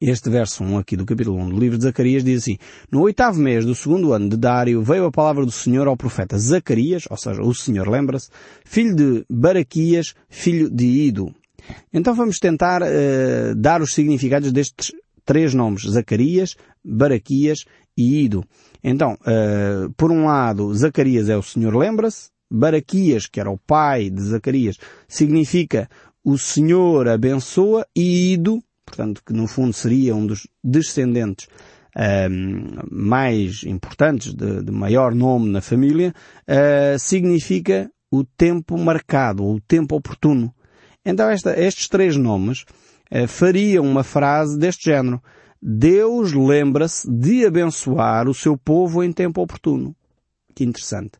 Este 0.00 0.28
verso 0.28 0.64
1 0.64 0.78
aqui 0.78 0.96
do 0.96 1.06
capítulo 1.06 1.38
1 1.38 1.50
do 1.50 1.60
livro 1.60 1.78
de 1.78 1.84
Zacarias 1.84 2.24
diz 2.24 2.42
assim, 2.42 2.58
No 2.90 3.02
oitavo 3.02 3.38
mês 3.38 3.64
do 3.64 3.76
segundo 3.76 4.12
ano 4.12 4.28
de 4.28 4.36
Dário 4.36 4.82
veio 4.82 5.04
a 5.04 5.12
palavra 5.12 5.46
do 5.46 5.52
Senhor 5.52 5.86
ao 5.86 5.96
profeta 5.96 6.36
Zacarias, 6.36 7.04
ou 7.08 7.16
seja, 7.16 7.40
o 7.40 7.54
Senhor 7.54 7.88
lembra-se, 7.88 8.28
filho 8.64 8.96
de 8.96 9.24
Baraquias, 9.30 10.14
filho 10.28 10.68
de 10.68 10.84
Ido. 10.84 11.32
Então 11.92 12.14
vamos 12.14 12.38
tentar 12.38 12.82
uh, 12.82 13.54
dar 13.56 13.82
os 13.82 13.94
significados 13.94 14.52
destes 14.52 14.92
três 15.24 15.54
nomes, 15.54 15.82
Zacarias, 15.82 16.54
Baraquias 16.84 17.64
e 17.96 18.24
Ido. 18.24 18.44
Então, 18.82 19.14
uh, 19.22 19.92
por 19.96 20.10
um 20.10 20.26
lado, 20.26 20.74
Zacarias 20.74 21.28
é 21.28 21.36
o 21.36 21.42
Senhor 21.42 21.74
lembra-se, 21.74 22.28
Baraquias, 22.50 23.26
que 23.26 23.40
era 23.40 23.50
o 23.50 23.58
pai 23.58 24.10
de 24.10 24.22
Zacarias, 24.22 24.76
significa 25.08 25.88
o 26.22 26.36
Senhor 26.36 27.08
abençoa 27.08 27.86
e 27.96 28.34
Ido 28.34 28.62
portanto, 28.84 29.22
que 29.24 29.32
no 29.32 29.46
fundo 29.46 29.72
seria 29.72 30.14
um 30.14 30.26
dos 30.26 30.46
descendentes 30.62 31.48
um, 31.96 32.78
mais 32.90 33.62
importantes, 33.64 34.34
de, 34.34 34.62
de, 34.62 34.72
maior 34.72 35.14
nome 35.14 35.50
na 35.50 35.60
família, 35.60 36.14
uh, 36.48 36.98
significa 36.98 37.90
o 38.10 38.24
tempo 38.24 38.76
marcado, 38.78 39.44
o 39.44 39.60
tempo 39.60 39.96
oportuno. 39.96 40.54
Então 41.04 41.28
esta, 41.28 41.58
estes 41.58 41.88
três 41.88 42.16
nomes 42.16 42.64
uh, 43.12 43.28
fariam 43.28 43.84
uma 43.84 44.02
frase 44.02 44.58
deste 44.58 44.90
género. 44.90 45.22
Deus 45.60 46.32
lembra-se 46.32 47.10
de 47.10 47.46
abençoar 47.46 48.28
o 48.28 48.34
seu 48.34 48.56
povo 48.56 49.02
em 49.02 49.12
tempo 49.12 49.42
oportuno. 49.42 49.94
Que 50.54 50.64
interessante. 50.64 51.12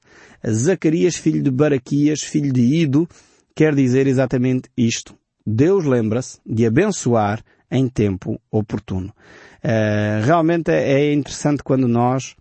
Zacarias, 0.49 1.17
filho 1.17 1.43
de 1.43 1.51
Baraquias, 1.51 2.21
filho 2.21 2.53
de 2.53 2.61
Ido, 2.61 3.09
quer 3.55 3.75
dizer 3.75 4.07
exatamente 4.07 4.69
isto. 4.77 5.15
Deus 5.47 5.85
lembra-se 5.85 6.39
de 6.47 6.67
abençoar 6.67 7.43
em 7.71 7.89
tempo 7.89 8.41
oportuno. 8.51 9.13
Uh, 9.65 10.25
realmente 10.25 10.71
é 10.71 11.13
interessante 11.13 11.63
quando 11.63 11.89
nós 11.89 12.37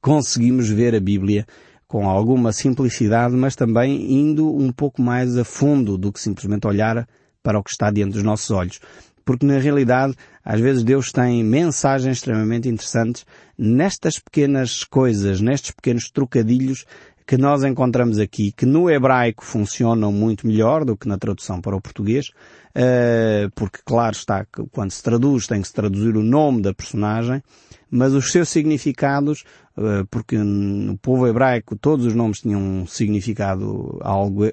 conseguimos 0.00 0.68
ver 0.68 0.94
a 0.94 1.00
Bíblia 1.00 1.46
com 1.90 2.08
alguma 2.08 2.52
simplicidade, 2.52 3.34
mas 3.34 3.56
também 3.56 4.12
indo 4.12 4.48
um 4.48 4.70
pouco 4.70 5.02
mais 5.02 5.36
a 5.36 5.42
fundo 5.42 5.98
do 5.98 6.12
que 6.12 6.20
simplesmente 6.20 6.64
olhar 6.64 7.04
para 7.42 7.58
o 7.58 7.64
que 7.64 7.72
está 7.72 7.90
diante 7.90 8.12
dos 8.12 8.22
nossos 8.22 8.48
olhos. 8.52 8.78
Porque 9.24 9.44
na 9.44 9.58
realidade, 9.58 10.14
às 10.44 10.60
vezes 10.60 10.84
Deus 10.84 11.10
tem 11.10 11.42
mensagens 11.42 12.18
extremamente 12.18 12.68
interessantes 12.68 13.26
nestas 13.58 14.20
pequenas 14.20 14.84
coisas, 14.84 15.40
nestes 15.40 15.72
pequenos 15.72 16.08
trocadilhos 16.12 16.84
que 17.30 17.38
nós 17.38 17.62
encontramos 17.62 18.18
aqui, 18.18 18.50
que 18.50 18.66
no 18.66 18.90
hebraico 18.90 19.44
funcionam 19.44 20.10
muito 20.10 20.48
melhor 20.48 20.84
do 20.84 20.96
que 20.96 21.06
na 21.06 21.16
tradução 21.16 21.60
para 21.60 21.76
o 21.76 21.80
português, 21.80 22.32
eh, 22.74 23.48
porque 23.54 23.78
claro 23.84 24.16
está 24.16 24.44
que 24.44 24.64
quando 24.72 24.90
se 24.90 25.00
traduz 25.00 25.46
tem 25.46 25.62
que 25.62 25.68
se 25.68 25.72
traduzir 25.72 26.16
o 26.16 26.24
nome 26.24 26.60
da 26.60 26.74
personagem, 26.74 27.40
mas 27.88 28.14
os 28.14 28.32
seus 28.32 28.48
significados, 28.48 29.44
eh, 29.78 30.02
porque 30.10 30.36
no 30.38 30.98
povo 30.98 31.24
hebraico 31.24 31.76
todos 31.76 32.04
os 32.04 32.16
nomes 32.16 32.40
tinham 32.40 32.60
um 32.60 32.84
significado 32.84 34.00
algo, 34.02 34.46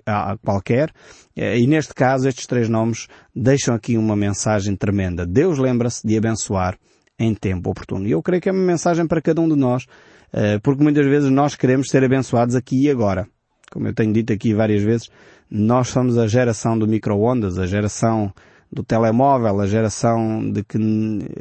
qualquer, 0.46 0.94
eh, 1.36 1.58
e 1.58 1.66
neste 1.66 1.96
caso 1.96 2.28
estes 2.28 2.46
três 2.46 2.70
nomes 2.70 3.08
deixam 3.36 3.74
aqui 3.74 3.98
uma 3.98 4.16
mensagem 4.16 4.76
tremenda. 4.76 5.26
Deus 5.26 5.58
lembra-se 5.58 6.06
de 6.06 6.16
abençoar 6.16 6.78
em 7.18 7.34
tempo 7.34 7.72
oportuno. 7.72 8.06
E 8.06 8.12
eu 8.12 8.22
creio 8.22 8.40
que 8.40 8.50
é 8.50 8.52
uma 8.52 8.64
mensagem 8.64 9.08
para 9.08 9.20
cada 9.20 9.42
um 9.42 9.50
de 9.50 9.56
nós, 9.56 9.88
porque 10.62 10.84
muitas 10.84 11.06
vezes 11.06 11.32
nós 11.32 11.56
queremos 11.56 11.90
ser 11.90 12.04
abençoados 12.04 12.56
aqui 12.56 12.84
e 12.84 12.90
agora. 12.90 13.28
Como 13.72 13.88
eu 13.88 13.94
tenho 13.94 14.14
dito 14.14 14.32
aqui 14.32 14.54
várias 14.54 14.82
vezes, 14.84 15.10
nós 15.50 15.90
somos 15.90 16.18
a 16.18 16.28
geração 16.28 16.78
do 16.78 16.88
micro-ondas, 16.88 17.58
a 17.58 17.66
geração 17.66 18.34
do 18.72 18.84
telemóvel, 18.84 19.60
a 19.60 19.68
geração 19.68 20.52
de 20.52 20.64
que 20.64 20.78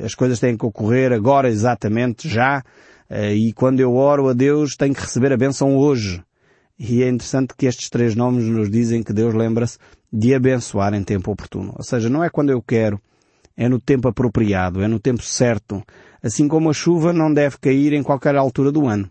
as 0.05 0.14
coisas 0.14 0.38
têm 0.38 0.57
que 0.57 0.64
ocorrer 0.64 1.12
agora, 1.12 1.49
exatamente, 1.49 2.28
já, 2.28 2.62
eh, 3.11 3.35
e 3.35 3.52
quando 3.52 3.81
eu 3.81 3.95
oro 3.95 4.28
a 4.28 4.33
Deus 4.33 4.76
tenho 4.76 4.95
que 4.95 5.00
receber 5.00 5.33
a 5.33 5.37
bênção 5.37 5.76
hoje. 5.76 6.23
E 6.78 7.02
é 7.02 7.09
interessante 7.09 7.55
que 7.57 7.66
estes 7.66 7.88
três 7.88 8.14
nomes 8.14 8.45
nos 8.45 8.71
dizem 8.71 9.02
que 9.02 9.12
Deus 9.12 9.35
lembra-se 9.35 9.78
de 10.12 10.35
abençoar 10.35 10.95
em 10.95 11.02
tempo 11.02 11.33
oportuno. 11.33 11.73
Ou 11.76 11.83
seja, 11.83 12.09
não 12.09 12.23
é 12.23 12.28
quando 12.28 12.50
eu 12.50 12.62
quero, 12.62 13.00
é 13.57 13.69
no 13.69 13.81
tempo 13.81 14.09
apropriado, 14.09 14.83
é 14.83 14.88
no 14.88 15.00
tempo 15.00 15.23
certo. 15.23 15.83
Assim 16.26 16.49
como 16.49 16.71
a 16.71 16.73
chuva 16.73 17.12
não 17.12 17.33
deve 17.33 17.56
cair 17.59 17.92
em 17.92 18.02
qualquer 18.02 18.35
altura 18.35 18.73
do 18.73 18.88
ano. 18.88 19.09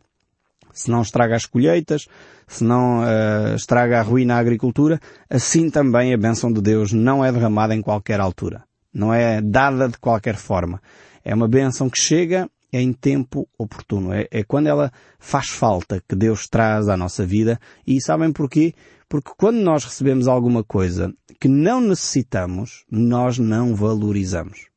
Se 0.73 0.91
não 0.91 1.01
estraga 1.01 1.33
as 1.33 1.45
colheitas, 1.45 2.07
se 2.45 2.61
não 2.61 2.99
uh, 2.99 3.55
estraga 3.55 4.01
a 4.01 4.01
ruína 4.01 4.35
a 4.35 4.39
agricultura, 4.39 4.99
assim 5.29 5.69
também 5.69 6.13
a 6.13 6.17
bênção 6.17 6.51
de 6.51 6.59
Deus 6.59 6.91
não 6.91 7.23
é 7.23 7.31
derramada 7.31 7.73
em 7.73 7.81
qualquer 7.81 8.19
altura. 8.19 8.65
Não 8.93 9.13
é 9.13 9.41
dada 9.41 9.87
de 9.87 9.97
qualquer 9.97 10.35
forma. 10.35 10.81
É 11.23 11.33
uma 11.33 11.47
bênção 11.47 11.89
que 11.89 12.01
chega 12.01 12.49
em 12.73 12.91
tempo 12.91 13.47
oportuno. 13.57 14.11
É, 14.11 14.27
é 14.29 14.43
quando 14.43 14.67
ela 14.67 14.91
faz 15.17 15.47
falta 15.47 16.03
que 16.05 16.17
Deus 16.17 16.49
traz 16.49 16.89
à 16.89 16.97
nossa 16.97 17.25
vida. 17.25 17.57
E 17.87 18.01
sabem 18.01 18.33
porquê? 18.33 18.73
Porque 19.07 19.31
quando 19.37 19.61
nós 19.61 19.85
recebemos 19.85 20.27
alguma 20.27 20.65
coisa 20.65 21.13
que 21.39 21.47
não 21.47 21.79
necessitamos, 21.79 22.83
nós 22.91 23.39
não 23.39 23.73
valorizamos. 23.73 24.74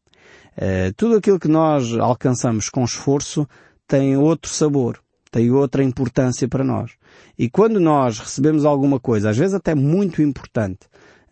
Uh, 0.59 0.93
tudo 0.97 1.17
aquilo 1.17 1.39
que 1.39 1.47
nós 1.47 1.95
alcançamos 1.95 2.69
com 2.69 2.85
esforço 2.85 3.47
tem 3.87 4.17
outro 4.17 4.51
sabor, 4.51 4.99
tem 5.31 5.53
outra 5.53 5.85
importância 5.85 6.49
para 6.49 6.65
nós. 6.65 6.91
E 7.39 7.49
quando 7.49 7.79
nós 7.79 8.19
recebemos 8.19 8.65
alguma 8.65 8.99
coisa, 8.99 9.31
às 9.31 9.37
vezes 9.37 9.55
até 9.55 9.73
muito 9.73 10.21
importante, 10.21 10.81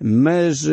mas 0.01 0.65
uh, 0.65 0.71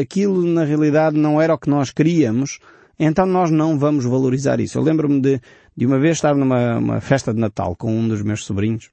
aquilo 0.00 0.44
na 0.44 0.62
realidade 0.62 1.18
não 1.18 1.42
era 1.42 1.54
o 1.54 1.58
que 1.58 1.68
nós 1.68 1.90
queríamos, 1.90 2.60
então 3.00 3.26
nós 3.26 3.50
não 3.50 3.76
vamos 3.76 4.04
valorizar 4.04 4.60
isso. 4.60 4.78
Eu 4.78 4.82
lembro-me 4.82 5.20
de, 5.20 5.40
de 5.76 5.84
uma 5.84 5.98
vez 5.98 6.18
estar 6.18 6.36
numa 6.36 7.00
festa 7.00 7.34
de 7.34 7.40
Natal 7.40 7.74
com 7.74 7.92
um 7.92 8.06
dos 8.06 8.22
meus 8.22 8.44
sobrinhos, 8.44 8.90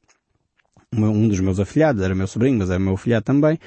um 0.92 1.28
dos 1.28 1.40
meus 1.40 1.60
afilhados, 1.60 2.02
era 2.02 2.16
meu 2.16 2.26
sobrinho, 2.26 2.58
mas 2.58 2.72
era 2.72 2.80
meu 2.80 2.96
afilhado 2.96 3.24
também, 3.24 3.60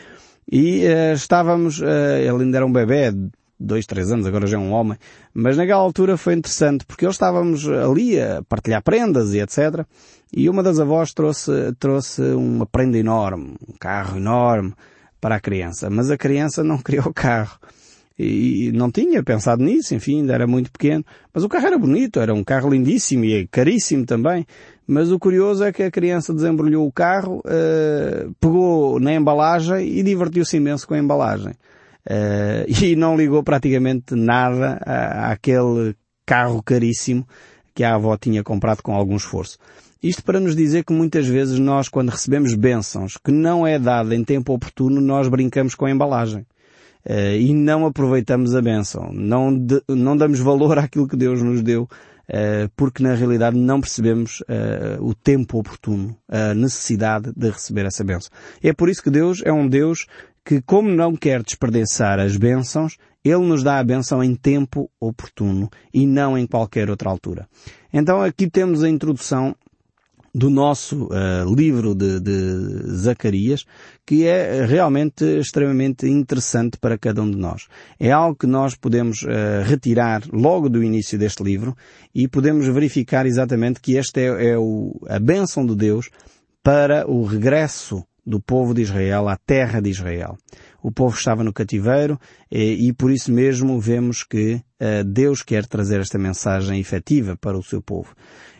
e 0.51 0.85
uh, 0.87 1.15
estávamos, 1.15 1.81
uh, 1.81 1.85
ele 2.19 2.43
ainda 2.43 2.57
era 2.57 2.67
um 2.67 2.73
bebê, 2.73 3.13
dois, 3.59 3.87
três 3.87 4.13
anos, 4.13 4.27
agora 4.27 4.47
já 4.47 4.57
é 4.57 4.61
um 4.61 4.73
homem, 4.73 4.97
mas 5.35 5.57
naquela 5.57 5.81
altura 5.81 6.17
foi 6.17 6.35
interessante, 6.35 6.85
porque 6.87 7.05
eles 7.05 7.15
estávamos 7.15 7.69
ali 7.69 8.21
a 8.21 8.43
partilhar 8.49 8.83
prendas 8.83 9.35
e 9.35 9.41
etc. 9.41 9.85
E 10.33 10.49
uma 10.49 10.63
das 10.63 10.79
avós 10.79 11.13
trouxe, 11.13 11.51
trouxe 11.79 12.23
uma 12.35 12.67
prenda 12.67 12.99
enorme, 12.99 13.57
um 13.69 13.77
carro 13.79 14.17
enorme 14.19 14.73
para 15.21 15.37
a 15.37 15.41
criança, 15.41 15.91
mas 15.91 16.11
a 16.11 16.17
criança 16.17 16.63
não 16.63 16.79
queria 16.83 17.03
o 17.03 17.13
carro 17.13 17.59
e 18.19 18.73
não 18.73 18.91
tinha 18.91 19.23
pensado 19.23 19.63
nisso, 19.63 19.95
enfim, 19.95 20.21
ainda 20.21 20.35
era 20.35 20.47
muito 20.47 20.73
pequeno. 20.73 21.05
Mas 21.33 21.45
o 21.45 21.49
carro 21.49 21.69
era 21.69 21.79
bonito, 21.79 22.19
era 22.19 22.35
um 22.35 22.43
carro 22.43 22.69
lindíssimo 22.69 23.25
e 23.25 23.47
caríssimo 23.47 24.05
também. 24.05 24.45
Mas 24.85 25.13
o 25.13 25.19
curioso 25.21 25.63
é 25.63 25.73
que 25.73 25.85
a 25.85 25.91
criança 25.91 26.35
desembrulhou 26.35 26.85
o 26.85 26.91
carro, 26.91 27.41
uh, 27.45 28.35
pegou 28.41 28.99
na 28.99 29.15
embalagem 29.15 29.87
e 29.87 30.03
divertiu-se 30.03 30.57
imenso 30.57 30.89
com 30.89 30.95
a 30.95 30.99
embalagem. 30.99 31.53
Uh, 32.07 32.65
e 32.83 32.97
não 32.97 33.17
ligou 33.17 33.43
praticamente 33.43 34.15
nada 34.15 34.81
àquele 35.31 35.95
carro 36.25 36.63
caríssimo 36.63 37.27
que 37.75 37.85
a 37.85 37.95
avó 37.95 38.17
tinha 38.17 38.43
comprado 38.43 38.83
com 38.83 38.95
algum 38.95 39.17
esforço. 39.17 39.59
Isto 40.03 40.23
para 40.23 40.39
nos 40.39 40.55
dizer 40.55 40.85
que 40.85 40.93
muitas 40.93 41.27
vezes 41.27 41.59
nós, 41.59 41.89
quando 41.89 42.11
recebemos 42.11 42.55
bênçãos 42.55 43.17
que 43.17 43.33
não 43.33 43.67
é 43.67 43.79
dada 43.79 44.15
em 44.15 44.23
tempo 44.23 44.53
oportuno, 44.53 45.01
nós 45.01 45.29
brincamos 45.29 45.75
com 45.75 45.87
a 45.87 45.91
embalagem. 45.91 46.47
Uh, 47.05 47.37
e 47.39 47.55
não 47.55 47.87
aproveitamos 47.87 48.55
a 48.55 48.61
bênção. 48.61 49.11
Não, 49.13 49.57
de, 49.57 49.83
não 49.89 50.17
damos 50.17 50.39
valor 50.39 50.79
àquilo 50.79 51.09
que 51.09 51.17
Deus 51.17 51.43
nos 51.43 51.63
deu, 51.63 51.85
uh, 51.85 52.71
porque 52.77 53.03
na 53.03 53.15
realidade 53.15 53.57
não 53.57 53.81
percebemos 53.81 54.41
uh, 54.43 55.03
o 55.03 55.15
tempo 55.15 55.59
oportuno, 55.59 56.17
a 56.29 56.55
necessidade 56.55 57.33
de 57.35 57.51
receber 57.51 57.87
essa 57.87 58.05
bênção. 58.05 58.31
É 58.63 58.73
por 58.73 58.89
isso 58.89 59.03
que 59.03 59.11
Deus 59.11 59.43
é 59.45 59.53
um 59.53 59.69
Deus 59.69 60.07
que, 60.49 60.63
como 60.63 60.89
não 60.89 61.15
quer 61.15 61.43
desperdiçar 61.43 62.19
as 62.19 62.35
bênçãos, 62.39 62.97
Ele 63.23 63.47
nos 63.47 63.63
dá 63.63 63.79
a 63.79 63.85
bênção 63.85 64.25
em 64.25 64.35
tempo 64.35 64.91
oportuno 64.99 65.69
e 65.93 66.07
não 66.07 66.39
em 66.39 66.47
qualquer 66.47 66.89
outra 66.89 67.11
altura. 67.11 67.47
Então 67.93 68.23
aqui 68.23 68.49
temos 68.49 68.83
a 68.83 68.89
introdução 68.89 69.55
do 70.35 70.49
nosso 70.49 71.09
uh, 71.09 71.55
livro 71.55 71.95
de, 71.95 72.19
de, 72.19 72.95
Zacarias, 72.95 73.67
que 74.07 74.27
é 74.27 74.65
realmente 74.65 75.23
extremamente 75.23 76.07
interessante 76.07 76.79
para 76.79 76.97
cada 76.97 77.21
um 77.21 77.31
de 77.31 77.37
nós. 77.37 77.67
É 78.01 78.11
algo 78.11 78.35
que 78.35 78.47
nós 78.47 78.75
podemos 78.75 79.25
uh, 79.25 79.29
retirar 79.67 80.23
logo 80.33 80.71
do 80.71 80.83
início 80.83 81.19
deste 81.19 81.43
livro 81.43 81.77
e 82.15 82.27
podemos 82.27 82.67
verificar 82.67 83.27
exatamente 83.27 83.81
que 83.81 83.99
esta 83.99 84.19
é, 84.19 84.53
é 84.53 84.59
o, 84.59 84.99
a 85.11 85.19
bênção 85.19 85.67
de 85.67 85.77
Deus 85.77 86.09
para 86.63 87.07
o 87.07 87.25
regresso 87.25 88.03
do 88.29 88.41
povo 88.41 88.75
de 88.75 88.83
Israel 88.83 89.29
à 89.29 89.37
terra 89.37 89.81
de 89.81 89.89
Israel. 89.89 90.37
O 90.83 90.93
povo 90.93 91.17
estava 91.17 91.43
no 91.43 91.53
cativeiro 91.53 92.21
e, 92.51 92.89
e 92.89 92.93
por 92.93 93.11
isso 93.11 93.33
mesmo 93.33 93.81
vemos 93.81 94.23
que 94.23 94.55
uh, 94.55 95.05
Deus 95.05 95.43
quer 95.43 95.67
trazer 95.67 96.01
esta 96.01 96.19
mensagem 96.19 96.79
efetiva 96.79 97.37
para 97.37 97.57
o 97.57 97.63
seu 97.63 97.81
povo. 97.81 98.15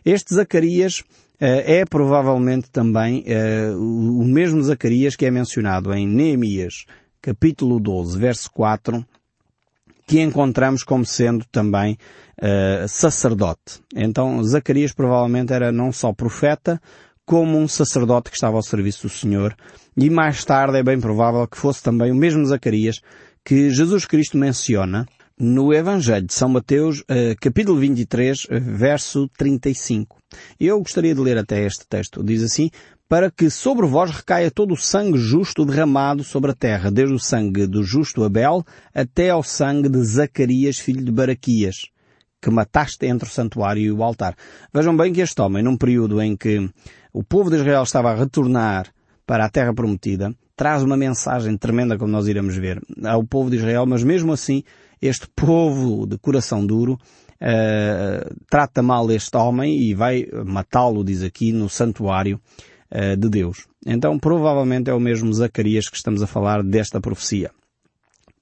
Este 0.05 0.35
Zacarias 0.35 1.05
eh, 1.41 1.81
é 1.81 1.85
provavelmente 1.85 2.71
também 2.71 3.23
eh, 3.27 3.71
o 3.77 4.25
mesmo 4.25 4.63
Zacarias 4.63 5.15
que 5.15 5.27
é 5.27 5.31
mencionado 5.31 5.93
em 5.93 6.07
Neemias, 6.07 6.85
capítulo 7.21 7.79
12, 7.79 8.19
verso 8.19 8.51
4, 8.53 9.05
que 10.07 10.21
encontramos 10.21 10.83
como 10.83 11.05
sendo 11.05 11.45
também 11.53 11.99
uh, 12.43 12.89
sacerdote. 12.89 13.83
Então 13.95 14.43
Zacarias 14.43 14.93
provavelmente 14.93 15.53
era 15.53 15.71
não 15.71 15.93
só 15.93 16.15
profeta, 16.15 16.81
como 17.29 17.59
um 17.59 17.69
sacerdote 17.69 18.31
que 18.31 18.37
estava 18.37 18.57
ao 18.57 18.63
serviço 18.63 19.03
do 19.03 19.13
Senhor. 19.13 19.55
E 19.95 20.09
mais 20.09 20.47
tarde 20.47 20.79
é 20.79 20.83
bem 20.83 20.99
provável 20.99 21.47
que 21.47 21.59
fosse 21.59 21.83
também 21.83 22.11
o 22.11 22.15
mesmo 22.15 22.47
Zacarias 22.47 23.03
que 23.45 23.69
Jesus 23.69 24.07
Cristo 24.07 24.39
menciona 24.39 25.07
no 25.39 25.75
Evangelho 25.75 26.27
de 26.27 26.33
São 26.33 26.49
Mateus, 26.49 27.01
uh, 27.01 27.37
capítulo 27.39 27.79
23, 27.79 28.47
verso 28.51 29.29
35. 29.37 30.17
Eu 30.59 30.79
gostaria 30.79 31.15
de 31.15 31.21
ler 31.21 31.37
até 31.37 31.67
este 31.67 31.87
texto. 31.87 32.25
Diz 32.25 32.43
assim, 32.43 32.71
para 33.07 33.31
que 33.31 33.51
sobre 33.51 33.87
vós 33.87 34.11
recaia 34.11 34.51
todo 34.51 34.73
o 34.73 34.77
sangue 34.79 35.19
justo 35.19 35.67
derramado 35.67 36.25
sobre 36.25 36.53
a 36.53 36.55
terra, 36.55 36.91
desde 36.91 37.15
o 37.15 37.19
sangue 37.19 37.67
do 37.67 37.83
justo 37.83 38.25
Abel 38.25 38.65
até 38.95 39.29
ao 39.29 39.43
sangue 39.43 39.91
de 39.91 40.03
Zacarias, 40.03 40.79
filho 40.79 41.05
de 41.05 41.13
Baraquias, 41.13 41.91
que 42.41 42.49
mataste 42.49 43.05
entre 43.05 43.29
o 43.29 43.31
santuário 43.31 43.83
e 43.83 43.93
o 43.93 44.03
altar. 44.03 44.35
Vejam 44.73 44.97
bem 44.97 45.13
que 45.13 45.21
este 45.21 45.43
homem, 45.43 45.63
num 45.63 45.77
período 45.77 46.23
em 46.23 46.35
que 46.35 46.71
o 47.13 47.23
povo 47.23 47.51
de 47.51 47.57
Israel 47.57 47.83
estava 47.83 48.11
a 48.11 48.15
retornar 48.15 48.89
para 49.27 49.45
a 49.45 49.51
terra 49.51 49.75
prometida, 49.75 50.35
traz 50.57 50.83
uma 50.83 50.97
mensagem 50.97 51.57
tremenda, 51.57 51.97
como 51.97 52.11
nós 52.11 52.27
iremos 52.27 52.57
ver, 52.57 52.81
ao 53.05 53.23
povo 53.23 53.51
de 53.51 53.57
Israel, 53.57 53.87
mas 53.87 54.03
mesmo 54.03 54.33
assim, 54.33 54.65
este 55.01 55.29
povo 55.37 56.07
de 56.07 56.19
coração 56.19 56.67
duro 56.67 56.95
uh, 56.95 58.37
trata 58.51 58.83
mal 58.83 59.11
este 59.11 59.37
homem 59.37 59.79
e 59.81 59.95
vai 59.95 60.27
matá-lo, 60.47 61.05
diz 61.05 61.23
aqui, 61.23 61.53
no 61.53 61.69
santuário 61.69 62.41
uh, 62.91 63.17
de 63.17 63.29
Deus. 63.29 63.67
Então, 63.87 64.19
provavelmente 64.19 64.91
é 64.91 64.95
o 64.95 65.01
mesmo 65.01 65.33
Zacarias 65.33 65.89
que 65.89 65.97
estamos 65.97 66.23
a 66.23 66.27
falar 66.27 66.63
desta 66.63 67.01
profecia. 67.01 67.51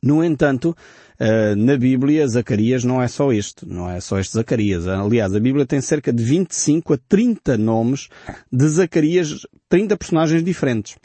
No 0.06 0.22
entanto, 0.22 0.76
uh, 1.20 1.56
na 1.56 1.76
Bíblia, 1.76 2.28
Zacarias 2.28 2.84
não 2.84 3.02
é 3.02 3.08
só 3.08 3.32
este, 3.32 3.66
não 3.66 3.90
é 3.90 4.00
só 4.00 4.20
este 4.20 4.34
Zacarias. 4.34 4.86
Aliás, 4.86 5.34
a 5.34 5.40
Bíblia 5.40 5.66
tem 5.66 5.80
cerca 5.80 6.12
de 6.12 6.22
25 6.22 6.94
a 6.94 6.98
30 7.08 7.58
nomes 7.58 8.08
de 8.52 8.68
Zacarias, 8.68 9.44
30 9.68 9.96
personagens 9.96 10.44
diferentes. 10.44 10.96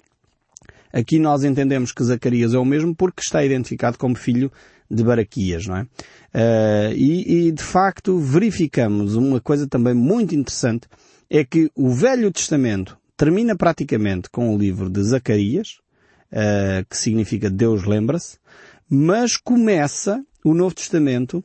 Aqui 0.93 1.17
nós 1.17 1.43
entendemos 1.43 1.91
que 1.91 2.03
Zacarias 2.03 2.53
é 2.53 2.59
o 2.59 2.65
mesmo 2.65 2.95
porque 2.95 3.21
está 3.21 3.43
identificado 3.43 3.97
como 3.97 4.13
filho 4.13 4.51
de 4.89 5.03
Baraquias, 5.03 5.65
não 5.65 5.77
é? 5.77 5.81
Uh, 5.81 6.93
e, 6.93 7.47
e, 7.47 7.51
de 7.51 7.63
facto 7.63 8.19
verificamos 8.19 9.15
uma 9.15 9.39
coisa 9.41 9.65
também 9.67 9.93
muito 9.93 10.35
interessante, 10.35 10.87
é 11.29 11.43
que 11.43 11.71
o 11.75 11.89
Velho 11.89 12.31
Testamento 12.31 12.97
termina 13.17 13.55
praticamente 13.55 14.29
com 14.29 14.53
o 14.53 14.57
livro 14.57 14.89
de 14.89 15.01
Zacarias, 15.01 15.79
uh, 16.31 16.85
que 16.89 16.97
significa 16.97 17.49
Deus 17.49 17.85
lembra-se, 17.85 18.37
mas 18.93 19.38
começa 19.38 20.21
o 20.43 20.54
Novo 20.54 20.75
Testamento 20.75 21.41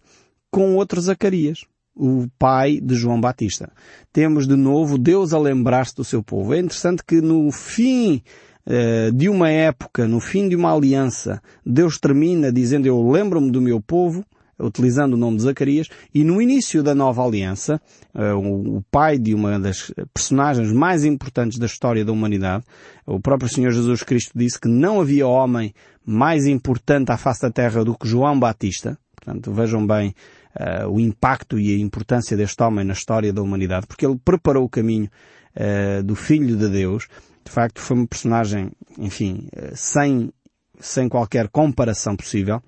com 0.51 0.75
outro 0.75 1.01
Zacarias, 1.01 1.65
o 1.95 2.27
pai 2.37 2.81
de 2.81 2.97
João 2.97 3.21
Batista. 3.21 3.71
Temos 4.13 4.49
de 4.49 4.57
novo 4.57 4.99
Deus 4.99 5.33
a 5.33 5.39
lembrar-se 5.39 5.95
do 5.95 6.03
seu 6.03 6.25
povo. 6.25 6.53
É 6.53 6.59
interessante 6.59 7.05
que 7.07 7.21
no 7.21 7.53
fim 7.53 8.21
eh, 8.67 9.13
de 9.13 9.29
uma 9.29 9.49
época, 9.49 10.09
no 10.09 10.19
fim 10.19 10.49
de 10.49 10.57
uma 10.57 10.75
aliança, 10.75 11.41
Deus 11.65 11.99
termina 12.01 12.51
dizendo 12.51 12.87
eu 12.87 13.09
lembro-me 13.09 13.51
do 13.51 13.63
meu 13.63 13.81
povo, 13.81 14.25
utilizando 14.59 15.15
o 15.15 15.17
nome 15.17 15.37
de 15.37 15.43
Zacarias, 15.43 15.89
e 16.15 16.25
no 16.25 16.41
início 16.41 16.83
da 16.83 16.95
nova 16.95 17.25
aliança, 17.25 17.81
eh, 18.15 18.33
o 18.33 18.83
pai 18.91 19.19
de 19.19 19.35
uma 19.35 19.59
das 19.59 19.93
personagens 20.15 20.73
mais 20.73 21.05
importantes 21.05 21.59
da 21.59 21.67
história 21.67 22.05
da 22.05 22.13
humanidade, 22.13 22.65
o 23.07 23.21
próprio 23.21 23.49
Senhor 23.49 23.71
Jesus 23.71 24.03
Cristo 24.03 24.33
disse 24.35 24.61
que 24.61 24.69
não 24.69 25.01
havia 25.01 25.27
homem 25.27 25.75
mais 26.05 26.47
importante 26.47 27.11
à 27.13 27.17
face 27.17 27.43
da 27.43 27.51
terra 27.51 27.85
do 27.85 27.97
que 27.97 28.09
João 28.09 28.39
Batista. 28.39 28.99
Portanto, 29.15 29.53
vejam 29.53 29.85
bem 29.87 30.15
uh, 30.59 30.89
o 30.89 31.01
impacto 31.01 31.59
e 31.59 31.75
a 31.75 31.79
importância 31.79 32.37
deste 32.37 32.63
homem 32.63 32.85
na 32.85 32.93
história 32.93 33.33
da 33.33 33.43
humanidade, 33.43 33.87
porque 33.87 34.07
ele 34.07 34.19
preparou 34.25 34.65
o 34.65 34.69
caminho 34.69 35.11
uh, 35.57 36.03
do 36.03 36.15
Filho 36.15 36.57
de 36.57 36.69
Deus 36.69 37.09
de 37.47 37.53
facto 37.53 37.81
foi 37.81 37.97
uma 37.97 38.07
personagem, 38.07 38.73
enfim, 38.99 39.49
eh, 39.53 39.73
sem, 39.75 40.33
sem 40.81 41.09
qualquer 41.09 41.49
comparação 41.49 42.17
possível. 42.17 42.61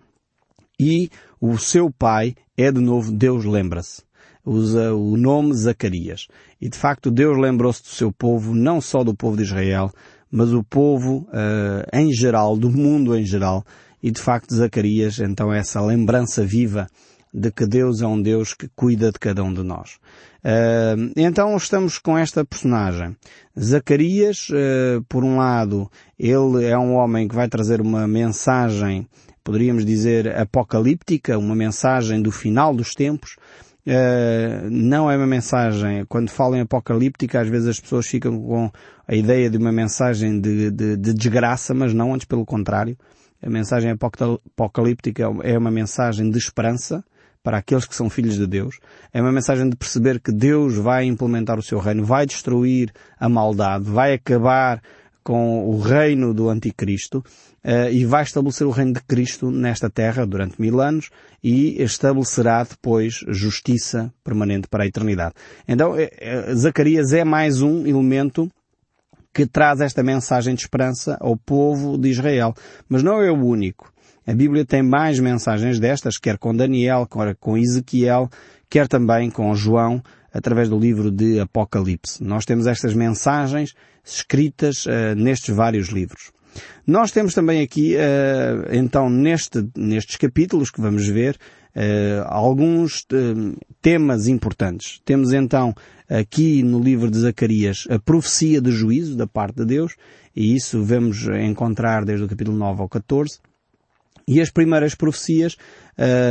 E 0.81 1.11
o 1.41 1.59
seu 1.59 1.91
pai 1.91 2.35
é 2.57 2.71
de 2.71 2.81
novo 2.81 3.11
Deus 3.11 3.45
lembra-se. 3.45 4.03
Usa 4.45 4.95
o 4.95 5.17
nome 5.17 5.53
Zacarias. 5.55 6.29
E 6.61 6.69
de 6.69 6.79
facto 6.79 7.11
Deus 7.11 7.37
lembrou-se 7.37 7.83
do 7.83 7.89
seu 7.89 8.13
povo, 8.13 8.55
não 8.55 8.81
só 8.81 9.03
do 9.03 9.15
povo 9.15 9.37
de 9.37 9.43
Israel, 9.43 9.91
mas 10.31 10.53
o 10.53 10.63
povo 10.63 11.29
uh, 11.29 11.85
em 11.93 12.13
geral, 12.13 12.57
do 12.57 12.71
mundo 12.71 13.17
em 13.17 13.25
geral. 13.25 13.65
e 14.03 14.11
de 14.11 14.21
facto 14.21 14.55
Zacarias 14.55 15.19
então 15.19 15.53
é 15.53 15.59
essa 15.59 15.81
lembrança 15.81 16.45
viva 16.45 16.87
de 17.33 17.51
que 17.51 17.67
Deus 17.67 18.01
é 18.01 18.07
um 18.07 18.21
Deus 18.21 18.55
que 18.55 18.69
cuida 18.75 19.13
de 19.13 19.19
cada 19.19 19.43
um 19.43 19.53
de 19.53 19.63
nós. 19.63 19.99
Uh, 20.45 21.13
então 21.17 21.57
estamos 21.57 21.99
com 21.99 22.17
esta 22.17 22.45
personagem. 22.45 23.17
Zacarias, 23.59 24.49
uh, 24.51 25.03
por 25.09 25.25
um 25.25 25.37
lado, 25.37 25.91
ele 26.19 26.65
é 26.65 26.79
um 26.79 26.95
homem 26.95 27.29
que 27.29 27.35
vai 27.35 27.49
trazer 27.49 27.81
uma 27.81 28.07
mensagem, 28.07 29.07
poderíamos 29.49 29.83
dizer, 29.83 30.37
apocalíptica, 30.37 31.39
uma 31.39 31.55
mensagem 31.55 32.21
do 32.21 32.31
final 32.31 32.75
dos 32.75 32.95
tempos. 32.95 33.37
Uh, 33.87 34.69
não 34.71 35.11
é 35.11 35.17
uma 35.17 35.27
mensagem, 35.27 36.05
quando 36.07 36.29
falam 36.29 36.59
em 36.59 36.61
apocalíptica, 36.61 37.41
às 37.41 37.49
vezes 37.49 37.69
as 37.69 37.81
pessoas 37.81 38.07
ficam 38.07 38.39
com 38.39 38.71
a 39.07 39.15
ideia 39.15 39.49
de 39.49 39.57
uma 39.57 39.73
mensagem 39.73 40.39
de, 40.39 40.71
de, 40.71 40.97
de 40.99 41.15
desgraça, 41.15 41.73
mas 41.73 41.95
não, 41.95 42.13
antes 42.13 42.27
pelo 42.27 42.45
contrário. 42.45 42.95
A 43.43 43.49
mensagem 43.49 43.91
apocalíptica 43.91 45.23
é 45.43 45.57
uma 45.57 45.71
mensagem 45.71 46.31
de 46.31 46.37
esperança, 46.37 47.03
para 47.43 47.57
aqueles 47.57 47.87
que 47.87 47.97
são 47.97 48.11
filhos 48.11 48.35
de 48.35 48.47
Deus. 48.47 48.79
É 49.15 49.23
uma 49.23 49.33
mensagem 49.33 49.71
de 49.71 49.77
perceber 49.77 50.21
que 50.21 50.31
Deus 50.31 50.75
vai 50.75 51.07
implementar 51.07 51.59
o 51.59 51.63
seu 51.63 51.79
reino, 51.79 52.05
vai 52.05 52.27
destruir 52.27 52.93
a 53.19 53.31
maldade, 53.31 53.85
vai 53.85 54.13
acabar 54.13 54.83
com 55.29 55.69
o 55.69 55.79
reino 55.79 56.33
do 56.33 56.49
anticristo 56.49 57.19
uh, 57.63 57.93
e 57.93 58.07
vai 58.07 58.23
estabelecer 58.23 58.67
o 58.67 58.71
reino 58.71 58.95
de 58.95 59.03
Cristo 59.03 59.51
nesta 59.51 59.91
terra 59.91 60.25
durante 60.25 60.59
mil 60.59 60.81
anos 60.81 61.11
e 61.45 61.83
estabelecerá 61.83 62.65
depois 62.65 63.23
justiça 63.29 64.11
permanente 64.25 64.69
para 64.69 64.85
a 64.85 64.87
eternidade. 64.87 65.35
Então, 65.69 65.95
eh, 65.99 66.09
eh, 66.19 66.55
Zacarias 66.55 67.13
é 67.13 67.25
mais 67.25 67.61
um 67.61 67.87
elemento 67.87 68.51
que 69.35 69.47
traz 69.47 69.83
esta 69.83 70.03
mensagem 70.03 70.55
de 70.55 70.63
esperança 70.63 71.19
ao 71.21 71.37
povo 71.37 71.99
de 71.99 72.09
Israel. 72.09 72.55
Mas 72.89 73.03
não 73.03 73.21
é 73.21 73.31
o 73.31 73.45
único. 73.45 73.93
A 74.27 74.33
Bíblia 74.33 74.65
tem 74.65 74.83
mais 74.83 75.21
mensagens 75.21 75.79
destas, 75.79 76.17
quer 76.17 76.39
com 76.39 76.57
Daniel, 76.57 77.07
quer 77.07 77.37
com 77.37 77.59
Ezequiel, 77.59 78.31
quer 78.71 78.89
também 78.89 79.31
com 79.31 79.55
João, 79.55 80.03
através 80.33 80.69
do 80.69 80.79
livro 80.79 81.11
de 81.11 81.41
Apocalipse. 81.41 82.23
Nós 82.23 82.45
temos 82.45 82.67
estas 82.67 82.95
mensagens 82.95 83.75
escritas 84.05 84.87
uh, 84.87 85.15
nestes 85.17 85.55
vários 85.55 85.89
livros. 85.89 86.33
Nós 86.87 87.11
temos 87.11 87.35
também 87.35 87.63
aqui, 87.63 87.95
uh, 87.95 88.75
então, 88.75 89.09
neste, 89.11 89.67
nestes 89.77 90.17
capítulos 90.17 90.71
que 90.71 90.81
vamos 90.81 91.07
ver, 91.07 91.37
uh, 91.77 92.25
alguns 92.27 93.07
temas 93.81 94.29
importantes. 94.29 95.01
Temos 95.05 95.33
então 95.33 95.75
aqui 96.09 96.63
no 96.63 96.81
livro 96.81 97.11
de 97.11 97.19
Zacarias 97.19 97.87
a 97.91 97.99
profecia 97.99 98.61
de 98.61 98.71
juízo 98.71 99.17
da 99.17 99.27
parte 99.27 99.57
de 99.57 99.67
Deus, 99.67 99.95
e 100.35 100.55
isso 100.55 100.83
vamos 100.83 101.27
encontrar 101.43 102.05
desde 102.05 102.25
o 102.25 102.29
capítulo 102.29 102.57
9 102.57 102.83
ao 102.83 102.89
14. 102.89 103.39
E 104.27 104.43
as 104.43 104.51
primeiras 104.51 104.95
profecias 104.95 105.57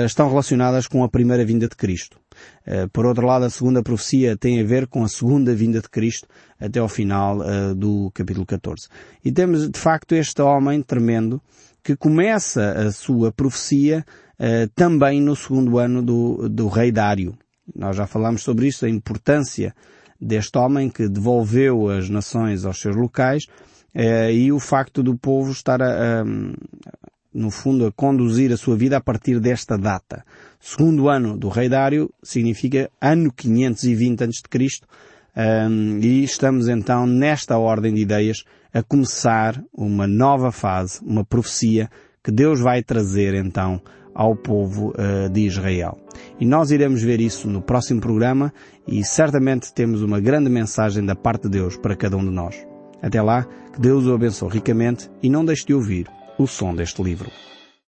estão 0.06 0.30
relacionadas 0.30 0.86
com 0.86 1.04
a 1.04 1.10
primeira 1.10 1.44
vinda 1.44 1.68
de 1.68 1.76
Cristo. 1.76 2.20
Uh, 2.66 2.90
por 2.90 3.06
outro 3.06 3.26
lado, 3.26 3.46
a 3.46 3.50
segunda 3.50 3.82
profecia 3.82 4.36
tem 4.36 4.60
a 4.60 4.64
ver 4.64 4.88
com 4.88 5.04
a 5.04 5.08
segunda 5.08 5.54
vinda 5.54 5.82
de 5.82 5.90
Cristo 5.90 6.28
até 6.60 6.80
ao 6.80 6.88
final 6.88 7.40
uh, 7.40 7.76
do 7.76 8.12
capítulo 8.14 8.46
14. 8.46 8.88
E 9.24 9.32
temos, 9.32 9.70
de 9.70 9.80
facto, 9.80 10.16
este 10.16 10.42
homem 10.42 10.82
tremendo 10.82 11.42
que 11.84 11.96
começa 11.96 12.72
a 12.72 12.92
sua 12.92 13.32
profecia 13.32 14.06
também 14.76 15.22
no 15.22 15.36
segundo 15.36 15.80
ano 15.80 16.04
do, 16.04 16.50
do 16.50 16.68
rei 16.68 16.92
Dário. 16.92 17.36
Nós 17.74 17.96
já 17.96 18.06
falamos 18.06 18.44
sobre 18.44 18.68
isso, 18.68 18.86
a 18.86 18.90
importância 18.90 19.74
deste 20.20 20.58
homem 20.58 20.90
que 20.90 21.08
devolveu 21.08 21.90
as 21.90 22.10
nações 22.10 22.66
aos 22.66 22.80
seus 22.80 22.96
locais 22.96 23.48
e 24.34 24.52
o 24.52 24.60
facto 24.60 25.02
do 25.02 25.18
povo 25.18 25.52
estar 25.52 25.82
a, 25.82 26.22
a 26.22 26.26
no 27.38 27.52
fundo, 27.52 27.86
a 27.86 27.92
conduzir 27.92 28.52
a 28.52 28.58
sua 28.58 28.76
vida 28.76 28.98
a 28.98 29.02
partir 29.02 29.40
desta 29.40 29.78
data. 29.78 30.26
Segundo 30.60 31.08
ano 31.08 31.38
do 31.38 31.50
rei 31.50 31.70
Dário 31.70 32.12
significa 32.24 32.90
ano 33.00 33.32
520 33.32 34.24
a.C. 34.24 34.82
Um, 35.38 36.00
e 36.00 36.24
estamos 36.24 36.68
então 36.68 37.06
nesta 37.06 37.60
ordem 37.60 37.94
de 37.94 38.02
ideias 38.02 38.44
a 38.74 38.82
começar 38.82 39.64
uma 39.72 40.08
nova 40.08 40.52
fase, 40.52 41.00
uma 41.06 41.24
profecia 41.24 41.90
que 42.24 42.32
Deus 42.32 42.60
vai 42.60 42.82
trazer 42.82 43.36
então 43.36 43.80
ao 44.16 44.36
povo 44.36 44.94
uh, 44.98 45.30
de 45.30 45.42
Israel. 45.42 45.96
E 46.40 46.46
nós 46.46 46.72
iremos 46.72 47.04
ver 47.04 47.22
isso 47.22 47.48
no 47.48 47.62
próximo 47.62 48.02
programa 48.02 48.52
e 48.88 49.04
certamente 49.06 49.72
temos 49.72 50.02
uma 50.02 50.20
grande 50.20 50.50
mensagem 50.50 51.06
da 51.06 51.16
parte 51.16 51.44
de 51.44 51.50
Deus 51.50 51.78
para 51.78 51.96
cada 51.96 52.18
um 52.18 52.26
de 52.26 52.32
nós. 52.32 52.56
Até 53.00 53.22
lá, 53.22 53.46
que 53.72 53.80
Deus 53.80 54.08
o 54.08 54.14
abençoe 54.16 54.50
ricamente 54.50 55.08
e 55.22 55.30
não 55.30 55.46
deixe 55.46 55.68
de 55.68 55.76
ouvir 55.76 56.08
o 56.38 56.48
som 56.48 56.76
deste 56.76 57.04
livro. 57.04 57.32